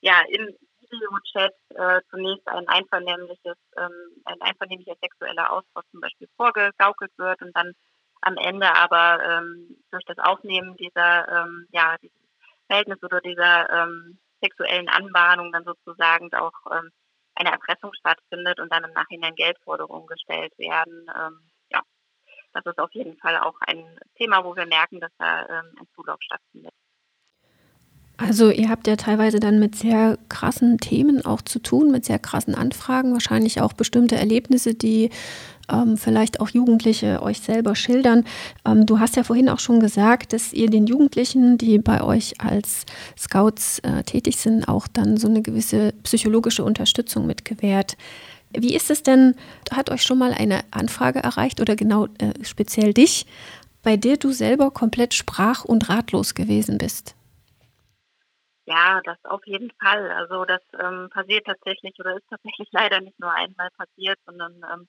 ja 0.00 0.22
im 0.28 0.54
Videochat 0.90 1.54
äh, 1.74 2.00
zunächst 2.10 2.46
ein 2.48 2.68
einvernehmliches, 2.68 3.56
ähm, 3.76 3.92
ein 4.24 4.40
einvernehmlicher 4.40 4.96
sexueller 5.00 5.52
Austausch 5.52 5.84
zum 5.90 6.00
Beispiel 6.00 6.28
vorgegaukelt 6.36 7.12
wird 7.16 7.42
und 7.42 7.56
dann 7.56 7.72
am 8.22 8.36
Ende 8.36 8.72
aber 8.74 9.22
ähm, 9.24 9.76
durch 9.90 10.04
das 10.04 10.18
Aufnehmen 10.18 10.76
dieser, 10.76 11.28
ähm, 11.28 11.66
ja, 11.70 11.96
dieses 12.02 12.16
Verhältnis 12.66 13.02
oder 13.02 13.20
dieser 13.20 13.70
ähm, 13.70 14.18
sexuellen 14.40 14.88
Anbahnung 14.88 15.52
dann 15.52 15.64
sozusagen 15.64 16.32
auch 16.34 16.52
ähm, 16.72 16.90
eine 17.36 17.52
Erpressung 17.52 17.92
stattfindet 17.94 18.58
und 18.60 18.72
dann 18.72 18.84
im 18.84 18.92
Nachhinein 18.92 19.34
Geldforderungen 19.34 20.06
gestellt 20.06 20.52
werden. 20.58 21.06
Ähm, 21.14 21.40
ja, 21.70 21.80
das 22.52 22.66
ist 22.66 22.78
auf 22.78 22.92
jeden 22.92 23.16
Fall 23.18 23.38
auch 23.38 23.54
ein 23.60 23.84
Thema, 24.16 24.44
wo 24.44 24.56
wir 24.56 24.66
merken, 24.66 25.00
dass 25.00 25.12
da 25.18 25.42
ähm, 25.42 25.76
ein 25.78 25.86
Zulauf 25.94 26.20
stattfindet. 26.20 26.72
Also 28.18 28.50
ihr 28.50 28.70
habt 28.70 28.86
ja 28.86 28.96
teilweise 28.96 29.40
dann 29.40 29.58
mit 29.58 29.74
sehr 29.76 30.18
krassen 30.30 30.78
Themen 30.78 31.24
auch 31.26 31.42
zu 31.42 31.58
tun, 31.58 31.90
mit 31.90 32.06
sehr 32.06 32.18
krassen 32.18 32.54
Anfragen, 32.54 33.12
wahrscheinlich 33.12 33.60
auch 33.60 33.74
bestimmte 33.74 34.16
Erlebnisse, 34.16 34.74
die 34.74 35.10
ähm, 35.70 35.96
vielleicht 35.96 36.40
auch 36.40 36.48
Jugendliche 36.48 37.22
euch 37.22 37.40
selber 37.40 37.74
schildern. 37.74 38.24
Ähm, 38.64 38.86
du 38.86 39.00
hast 39.00 39.16
ja 39.16 39.24
vorhin 39.24 39.48
auch 39.48 39.58
schon 39.58 39.80
gesagt, 39.80 40.32
dass 40.32 40.52
ihr 40.52 40.70
den 40.70 40.86
Jugendlichen, 40.86 41.58
die 41.58 41.78
bei 41.78 42.02
euch 42.02 42.40
als 42.40 42.86
Scouts 43.18 43.80
äh, 43.80 44.02
tätig 44.04 44.36
sind, 44.36 44.68
auch 44.68 44.88
dann 44.88 45.16
so 45.16 45.28
eine 45.28 45.42
gewisse 45.42 45.92
psychologische 46.02 46.64
Unterstützung 46.64 47.26
mitgewährt. 47.26 47.96
Wie 48.50 48.74
ist 48.74 48.90
es 48.90 49.02
denn, 49.02 49.34
hat 49.72 49.90
euch 49.90 50.02
schon 50.02 50.18
mal 50.18 50.32
eine 50.32 50.60
Anfrage 50.70 51.18
erreicht 51.18 51.60
oder 51.60 51.76
genau 51.76 52.06
äh, 52.18 52.32
speziell 52.42 52.94
dich, 52.94 53.26
bei 53.82 53.96
der 53.96 54.16
du 54.16 54.32
selber 54.32 54.70
komplett 54.70 55.14
sprach- 55.14 55.64
und 55.64 55.88
ratlos 55.88 56.34
gewesen 56.34 56.78
bist? 56.78 57.14
Ja, 58.66 59.00
das 59.04 59.16
auf 59.24 59.46
jeden 59.46 59.70
Fall. 59.80 60.10
Also 60.10 60.44
das 60.44 60.60
ähm, 60.80 61.08
passiert 61.10 61.46
tatsächlich 61.46 61.94
oder 62.00 62.16
ist 62.16 62.26
tatsächlich 62.28 62.68
leider 62.72 63.00
nicht 63.00 63.18
nur 63.20 63.32
einmal 63.32 63.70
passiert, 63.76 64.18
sondern 64.26 64.54
ähm, 64.72 64.88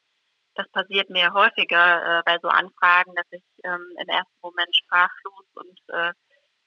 das 0.57 0.67
passiert 0.71 1.09
mir 1.09 1.33
häufiger 1.33 2.19
äh, 2.19 2.23
bei 2.25 2.37
so 2.41 2.49
Anfragen, 2.49 3.13
dass 3.15 3.25
ich 3.31 3.43
ähm, 3.63 3.85
im 4.01 4.07
ersten 4.07 4.37
Moment 4.41 4.75
sprachlos 4.75 5.45
und 5.55 5.79
äh, 5.89 6.11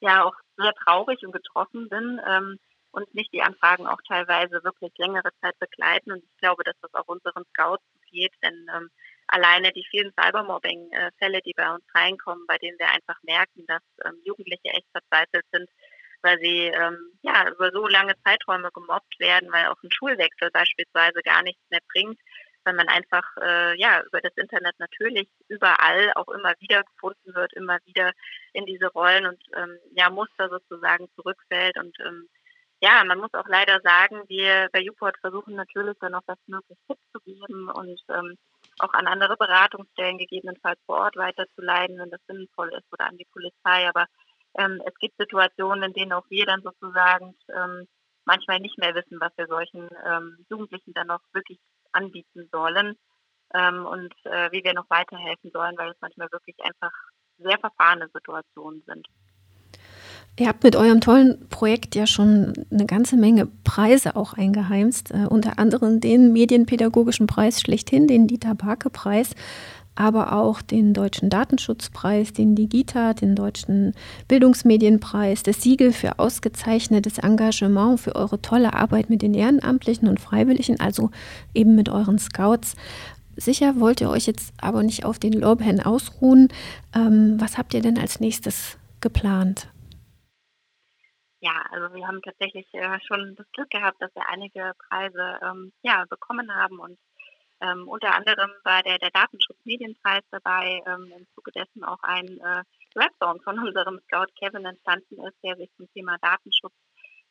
ja 0.01 0.25
auch 0.25 0.35
sehr 0.57 0.73
traurig 0.85 1.25
und 1.25 1.33
getroffen 1.33 1.89
bin 1.89 2.21
ähm, 2.27 2.59
und 2.93 3.13
mich 3.15 3.29
die 3.31 3.43
Anfragen 3.43 3.87
auch 3.87 4.01
teilweise 4.09 4.63
wirklich 4.65 4.93
längere 4.97 5.31
Zeit 5.41 5.59
begleiten. 5.59 6.13
Und 6.13 6.25
ich 6.25 6.37
glaube, 6.39 6.65
dass 6.65 6.79
das 6.81 6.95
auch 6.95 7.07
unseren 7.07 7.45
Scouts 7.51 7.85
geht, 8.11 8.33
denn 8.43 8.67
ähm, 8.75 8.91
alleine 9.27 9.73
die 9.73 9.87
vielen 9.91 10.13
Cybermobbing-Fälle, 10.19 11.41
die 11.43 11.53
bei 11.57 11.73
uns 11.73 11.85
reinkommen, 11.95 12.47
bei 12.47 12.59
denen 12.59 12.79
wir 12.79 12.89
einfach 12.89 13.21
merken, 13.23 13.65
dass 13.67 13.83
ähm, 14.05 14.21
Jugendliche 14.25 14.69
echt 14.69 14.89
verzweifelt 14.93 15.47
sind, 15.53 15.69
weil 16.23 16.39
sie 16.41 16.67
ähm, 16.67 16.99
ja 17.23 17.49
über 17.51 17.71
so 17.71 17.87
lange 17.87 18.15
Zeiträume 18.25 18.71
gemobbt 18.73 19.19
werden, 19.19 19.51
weil 19.53 19.67
auch 19.67 19.83
ein 19.83 19.93
Schulwechsel 19.93 20.51
beispielsweise 20.53 21.23
gar 21.23 21.43
nichts 21.43 21.63
mehr 21.71 21.81
bringt, 21.93 22.21
weil 22.65 22.75
man 22.75 22.89
einfach 22.89 23.25
äh, 23.41 23.79
ja 23.81 24.03
über 24.03 24.21
das 24.21 24.37
Internet 24.37 24.79
natürlich 24.79 25.29
überall 25.49 26.13
auch 26.15 26.29
immer 26.29 26.55
wieder 26.61 26.83
gefunden 26.83 27.35
wird, 27.35 27.53
immer 27.55 27.79
wieder 27.85 28.13
in 28.53 28.67
diese 28.67 28.89
Rollen 28.89 29.27
und 29.27 29.43
ähm, 29.57 29.79
ja 29.95 30.11
Muster 30.11 30.49
sozusagen 30.49 31.09
zurückfällt 31.15 31.79
und 31.79 31.97
ähm, 32.01 32.29
ja, 32.83 33.05
man 33.05 33.19
muss 33.19 33.35
auch 33.35 33.47
leider 33.47 33.81
sagen, 33.83 34.23
wir 34.29 34.69
bei 34.73 34.81
Uport 34.89 35.19
versuchen 35.19 35.55
natürlich 35.55 35.97
dann 36.01 36.15
auch 36.15 36.23
das 36.27 36.39
möglichst 36.47 36.83
Tipps 36.87 37.03
zu 37.13 37.21
geben 37.21 37.69
und 37.69 38.01
ähm, 38.09 38.39
auch 38.79 38.93
an 38.95 39.07
andere 39.07 39.37
Beratungsstellen 39.37 40.17
gegebenenfalls 40.17 40.81
vor 40.87 41.01
Ort 41.01 41.17
weiterzuleiten, 41.17 41.99
wenn 41.99 42.11
das 42.11 42.25
sinnvoll 42.27 42.73
ist 42.73 42.91
oder 42.91 43.07
an 43.07 43.19
die 43.19 43.27
Polizei. 43.33 43.87
Aber 43.87 44.07
ähm, 44.59 44.83
es 44.87 44.95
gibt 44.99 45.17
Situationen, 45.19 45.83
in 45.85 45.93
denen 45.93 46.13
auch 46.15 46.25
wir 46.31 46.47
dann 46.47 46.63
sozusagen 46.63 47.37
ähm, 47.55 47.87
manchmal 48.25 48.61
nicht 48.61 48.79
mehr 48.79 48.95
wissen, 48.95 49.21
was 49.21 49.37
wir 49.37 49.47
solchen 49.47 49.89
ähm, 50.07 50.47
Jugendlichen 50.49 50.95
dann 50.95 51.09
noch 51.09 51.21
wirklich 51.33 51.59
anbieten 51.93 52.49
sollen 52.53 52.97
ähm, 53.55 53.87
und 53.87 54.15
äh, 54.25 54.51
wie 54.53 54.65
wir 54.65 54.75
noch 54.75 54.89
weiterhelfen 54.89 55.51
sollen, 55.53 55.77
weil 55.77 55.91
es 55.91 55.97
manchmal 56.01 56.29
wirklich 56.31 56.57
einfach 56.63 56.93
sehr 57.39 57.59
verfahrene 57.59 58.09
Situationen 58.13 58.83
sind. 58.87 59.07
Ihr 60.39 60.49
habt 60.49 60.65
mit 60.65 60.75
eurem 60.75 61.01
tollen 61.01 61.49
Projekt 61.49 61.95
ja 61.95 62.07
schon 62.07 62.55
eine 62.71 62.87
ganze 62.87 63.17
Menge 63.17 63.47
Preise 63.65 64.17
auch 64.17 64.33
eingeheimst, 64.33 65.11
äh, 65.11 65.27
unter 65.29 65.59
anderem 65.59 66.01
den 66.01 66.33
Medienpädagogischen 66.33 67.27
Preis 67.27 67.61
schlechthin, 67.61 68.07
den 68.07 68.27
Dieter 68.27 68.55
Barke 68.55 68.89
Preis 68.89 69.35
aber 70.01 70.33
auch 70.33 70.63
den 70.63 70.95
Deutschen 70.95 71.29
Datenschutzpreis, 71.29 72.33
den 72.33 72.55
Digita, 72.55 73.13
den 73.13 73.37
Deutschen 73.37 73.95
Bildungsmedienpreis, 74.29 75.43
das 75.43 75.61
Siegel 75.61 75.93
für 75.93 76.19
ausgezeichnetes 76.19 77.19
Engagement 77.19 78.01
für 78.01 78.17
eure 78.17 78.41
tolle 78.41 78.73
Arbeit 78.73 79.11
mit 79.11 79.21
den 79.21 79.35
Ehrenamtlichen 79.35 80.09
und 80.09 80.19
Freiwilligen, 80.19 80.81
also 80.81 81.11
eben 81.53 81.75
mit 81.75 81.91
euren 81.91 82.19
Scouts. 82.19 82.77
Sicher 83.37 83.79
wollt 83.79 84.01
ihr 84.01 84.09
euch 84.09 84.27
jetzt 84.27 84.55
aber 84.63 84.83
nicht 84.83 85.05
auf 85.05 85.19
den 85.19 85.35
Lorbeeren 85.35 85.81
ausruhen. 85.81 86.49
Ähm, 86.97 87.37
was 87.39 87.59
habt 87.59 87.75
ihr 87.75 87.83
denn 87.83 87.99
als 87.99 88.21
nächstes 88.21 88.79
geplant? 89.03 89.69
Ja, 91.41 91.63
also 91.73 91.95
wir 91.95 92.07
haben 92.07 92.23
tatsächlich 92.23 92.67
äh, 92.73 92.99
schon 93.07 93.35
das 93.37 93.47
Glück 93.53 93.69
gehabt, 93.69 94.01
dass 94.01 94.15
wir 94.15 94.27
einige 94.31 94.73
Preise 94.89 95.39
ähm, 95.43 95.73
ja, 95.83 96.07
bekommen 96.09 96.55
haben 96.55 96.79
und 96.79 96.99
ähm, 97.61 97.89
unter 97.89 98.15
anderem 98.15 98.51
war 98.65 98.83
der, 98.83 98.99
der 98.99 99.11
Datenschutzmedienpreis 99.11 100.23
dabei, 100.31 100.83
ähm, 100.87 101.13
im 101.17 101.27
Zuge 101.35 101.53
dessen 101.53 101.85
auch 101.85 102.03
ein 102.03 102.39
äh, 102.41 102.63
Rap-Song 102.97 103.41
von 103.43 103.59
unserem 103.59 104.01
Scout 104.07 104.33
Kevin 104.39 104.65
entstanden 104.65 105.19
ist, 105.25 105.37
der 105.43 105.57
sich 105.57 105.71
zum 105.77 105.91
Thema 105.93 106.17
Datenschutz 106.21 106.75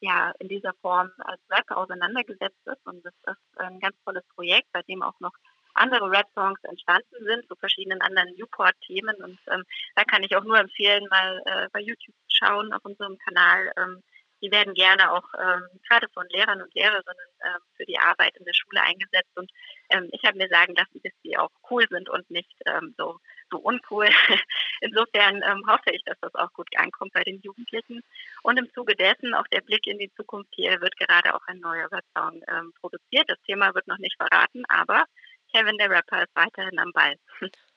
ja 0.01 0.31
in 0.39 0.47
dieser 0.47 0.73
Form 0.81 1.11
als 1.19 1.41
Rap 1.49 1.69
auseinandergesetzt 1.71 2.65
ist. 2.65 2.85
Und 2.85 3.05
das 3.05 3.13
ist 3.27 3.59
ein 3.59 3.79
ganz 3.79 3.95
tolles 4.05 4.23
Projekt, 4.35 4.71
bei 4.71 4.81
dem 4.83 5.01
auch 5.01 5.19
noch 5.19 5.33
andere 5.73 6.09
Rap-Songs 6.09 6.59
entstanden 6.63 7.25
sind 7.25 7.47
zu 7.47 7.55
verschiedenen 7.55 8.01
anderen 8.01 8.33
Newport-Themen. 8.35 9.15
Und 9.23 9.39
ähm, 9.47 9.63
da 9.95 10.03
kann 10.03 10.23
ich 10.23 10.35
auch 10.35 10.43
nur 10.43 10.59
empfehlen, 10.59 11.07
mal 11.09 11.41
äh, 11.45 11.67
bei 11.71 11.79
YouTube 11.79 12.15
zu 12.27 12.35
schauen 12.35 12.73
auf 12.73 12.83
unserem 12.85 13.17
Kanal. 13.17 13.71
Ähm, 13.77 14.03
die 14.41 14.51
werden 14.51 14.73
gerne 14.73 15.11
auch 15.11 15.25
ähm, 15.37 15.63
gerade 15.87 16.07
von 16.13 16.27
Lehrern 16.29 16.61
und 16.61 16.73
Lehrerinnen 16.73 17.29
ähm, 17.43 17.61
für 17.75 17.85
die 17.85 17.97
Arbeit 17.97 18.35
in 18.37 18.45
der 18.45 18.53
Schule 18.53 18.81
eingesetzt. 18.81 19.31
Und 19.35 19.51
ähm, 19.89 20.09
ich 20.11 20.23
habe 20.23 20.37
mir 20.37 20.47
sagen 20.49 20.75
lassen, 20.75 21.01
dass 21.03 21.13
die 21.23 21.37
auch 21.37 21.51
cool 21.69 21.85
sind 21.89 22.09
und 22.09 22.29
nicht 22.29 22.53
ähm, 22.65 22.93
so, 22.97 23.19
so 23.51 23.57
uncool. 23.57 24.07
Insofern 24.81 25.41
ähm, 25.43 25.63
hoffe 25.67 25.91
ich, 25.91 26.03
dass 26.03 26.19
das 26.21 26.33
auch 26.35 26.51
gut 26.53 26.67
ankommt 26.77 27.13
bei 27.13 27.23
den 27.23 27.41
Jugendlichen. 27.41 28.01
Und 28.43 28.57
im 28.57 28.71
Zuge 28.73 28.95
dessen 28.95 29.33
auch 29.33 29.47
der 29.47 29.61
Blick 29.61 29.87
in 29.87 29.99
die 29.99 30.11
Zukunft 30.15 30.53
hier 30.55 30.79
wird 30.81 30.97
gerade 30.97 31.35
auch 31.35 31.45
ein 31.47 31.59
neuer 31.59 31.91
Rap-Song 31.91 32.41
ähm, 32.47 32.73
produziert. 32.79 33.29
Das 33.29 33.41
Thema 33.45 33.73
wird 33.75 33.87
noch 33.87 33.99
nicht 33.99 34.15
verraten, 34.17 34.63
aber 34.67 35.05
Kevin 35.53 35.77
der 35.77 35.89
Rapper 35.89 36.23
ist 36.23 36.35
weiterhin 36.35 36.79
am 36.79 36.91
Ball. 36.91 37.15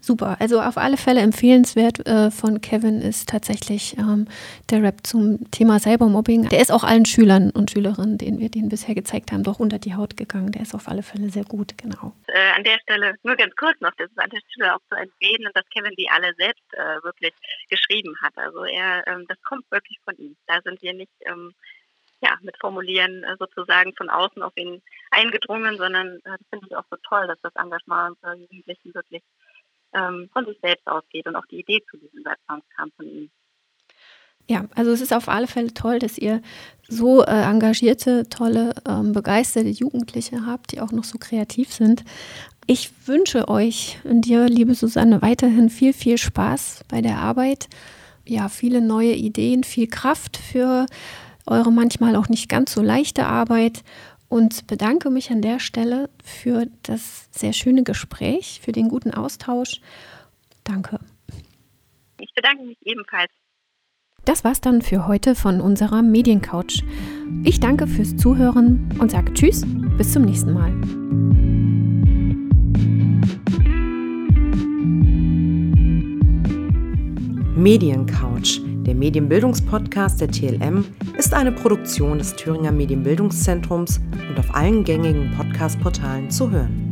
Super, 0.00 0.36
also 0.40 0.60
auf 0.60 0.76
alle 0.76 0.96
Fälle 0.96 1.20
empfehlenswert 1.20 2.06
äh, 2.06 2.30
von 2.30 2.60
Kevin 2.60 3.00
ist 3.00 3.28
tatsächlich 3.28 3.96
ähm, 3.98 4.28
der 4.70 4.82
Rap 4.82 5.04
zum 5.04 5.50
Thema 5.50 5.80
Cybermobbing. 5.80 6.48
Der 6.48 6.60
ist 6.60 6.70
auch 6.70 6.84
allen 6.84 7.04
Schülern 7.04 7.50
und 7.50 7.70
Schülerinnen, 7.70 8.16
denen 8.16 8.38
wir 8.38 8.48
den 8.48 8.68
bisher 8.68 8.94
gezeigt 8.94 9.32
haben, 9.32 9.42
doch 9.42 9.58
unter 9.58 9.78
die 9.78 9.94
Haut 9.94 10.16
gegangen. 10.16 10.52
Der 10.52 10.62
ist 10.62 10.74
auf 10.74 10.88
alle 10.88 11.02
Fälle 11.02 11.30
sehr 11.30 11.44
gut, 11.44 11.76
genau. 11.76 12.14
Äh, 12.28 12.56
an 12.56 12.62
der 12.62 12.78
Stelle 12.80 13.16
nur 13.24 13.36
ganz 13.36 13.54
kurz 13.56 13.80
noch, 13.80 13.92
das 13.96 14.08
ist 14.08 14.18
an 14.18 14.30
der 14.30 14.40
Stelle 14.48 14.74
auch 14.74 14.80
zu 14.88 14.94
erwähnen, 14.94 15.50
dass 15.54 15.68
Kevin 15.74 15.94
die 15.98 16.08
alle 16.08 16.32
selbst 16.36 16.74
äh, 16.74 17.02
wirklich 17.02 17.34
geschrieben 17.68 18.14
hat. 18.22 18.32
Also 18.36 18.64
er, 18.64 19.06
ähm, 19.08 19.24
das 19.28 19.42
kommt 19.42 19.68
wirklich 19.70 19.98
von 20.04 20.16
ihm. 20.16 20.36
Da 20.46 20.60
sind 20.62 20.80
wir 20.80 20.94
nicht 20.94 21.12
ähm, 21.26 21.52
ja, 22.20 22.36
mit 22.42 22.56
Formulieren 22.58 23.24
äh, 23.24 23.36
sozusagen 23.38 23.94
von 23.94 24.10
außen 24.10 24.42
auf 24.42 24.56
ihn 24.56 24.82
eingedrungen, 25.10 25.76
sondern 25.76 26.16
äh, 26.24 26.38
das 26.38 26.40
finde 26.50 26.66
ich 26.68 26.76
auch 26.76 26.84
so 26.90 26.96
toll, 27.08 27.26
dass 27.26 27.40
das 27.42 27.54
Engagement 27.56 28.16
unserer 28.16 28.34
Jugendlichen 28.36 28.94
wirklich 28.94 29.22
ähm, 29.92 30.28
von 30.32 30.44
sich 30.46 30.58
selbst 30.60 30.86
ausgeht 30.86 31.26
und 31.26 31.36
auch 31.36 31.46
die 31.46 31.60
Idee 31.60 31.82
zu 31.90 31.96
diesen 31.96 32.24
Websongs 32.24 32.64
kam 32.76 32.90
von 32.96 33.06
ihm. 33.06 33.30
Ja, 34.50 34.64
also 34.74 34.92
es 34.92 35.02
ist 35.02 35.12
auf 35.12 35.28
alle 35.28 35.46
Fälle 35.46 35.74
toll, 35.74 35.98
dass 35.98 36.16
ihr 36.16 36.40
so 36.88 37.22
äh, 37.22 37.42
engagierte, 37.42 38.28
tolle, 38.30 38.74
ähm, 38.88 39.12
begeisterte 39.12 39.68
Jugendliche 39.68 40.46
habt, 40.46 40.72
die 40.72 40.80
auch 40.80 40.90
noch 40.90 41.04
so 41.04 41.18
kreativ 41.18 41.70
sind. 41.70 42.02
Ich 42.66 42.90
wünsche 43.06 43.48
euch 43.48 43.98
und 44.04 44.22
dir, 44.22 44.48
liebe 44.48 44.74
Susanne, 44.74 45.20
weiterhin 45.20 45.68
viel, 45.68 45.92
viel 45.92 46.16
Spaß 46.16 46.84
bei 46.88 47.02
der 47.02 47.18
Arbeit. 47.18 47.68
Ja, 48.26 48.48
viele 48.48 48.80
neue 48.80 49.12
Ideen, 49.12 49.64
viel 49.64 49.86
Kraft 49.86 50.38
für 50.38 50.86
eure 51.46 51.72
manchmal 51.72 52.16
auch 52.16 52.28
nicht 52.28 52.48
ganz 52.48 52.72
so 52.72 52.82
leichte 52.82 53.26
Arbeit 53.26 53.82
und 54.28 54.66
bedanke 54.66 55.10
mich 55.10 55.30
an 55.30 55.42
der 55.42 55.58
Stelle 55.58 56.10
für 56.22 56.66
das 56.82 57.28
sehr 57.30 57.52
schöne 57.52 57.82
Gespräch, 57.82 58.60
für 58.62 58.72
den 58.72 58.88
guten 58.88 59.12
Austausch. 59.12 59.80
Danke. 60.64 60.98
Ich 62.20 62.32
bedanke 62.34 62.64
mich 62.64 62.78
ebenfalls. 62.82 63.30
Das 64.24 64.44
war's 64.44 64.60
dann 64.60 64.82
für 64.82 65.06
heute 65.06 65.34
von 65.34 65.60
unserer 65.60 66.02
Mediencouch. 66.02 66.84
Ich 67.44 67.60
danke 67.60 67.86
fürs 67.86 68.16
Zuhören 68.16 68.94
und 68.98 69.10
sage 69.10 69.32
Tschüss, 69.32 69.64
bis 69.96 70.12
zum 70.12 70.24
nächsten 70.24 70.52
Mal. 70.52 70.70
Mediencouch, 77.56 78.60
der 78.88 78.94
Medienbildungspodcast 78.94 80.18
der 80.22 80.28
TLM 80.28 80.82
ist 81.18 81.34
eine 81.34 81.52
Produktion 81.52 82.16
des 82.16 82.34
Thüringer 82.36 82.72
Medienbildungszentrums 82.72 84.00
und 84.30 84.38
auf 84.38 84.54
allen 84.54 84.82
gängigen 84.82 85.30
Podcast-Portalen 85.36 86.30
zu 86.30 86.50
hören. 86.50 86.88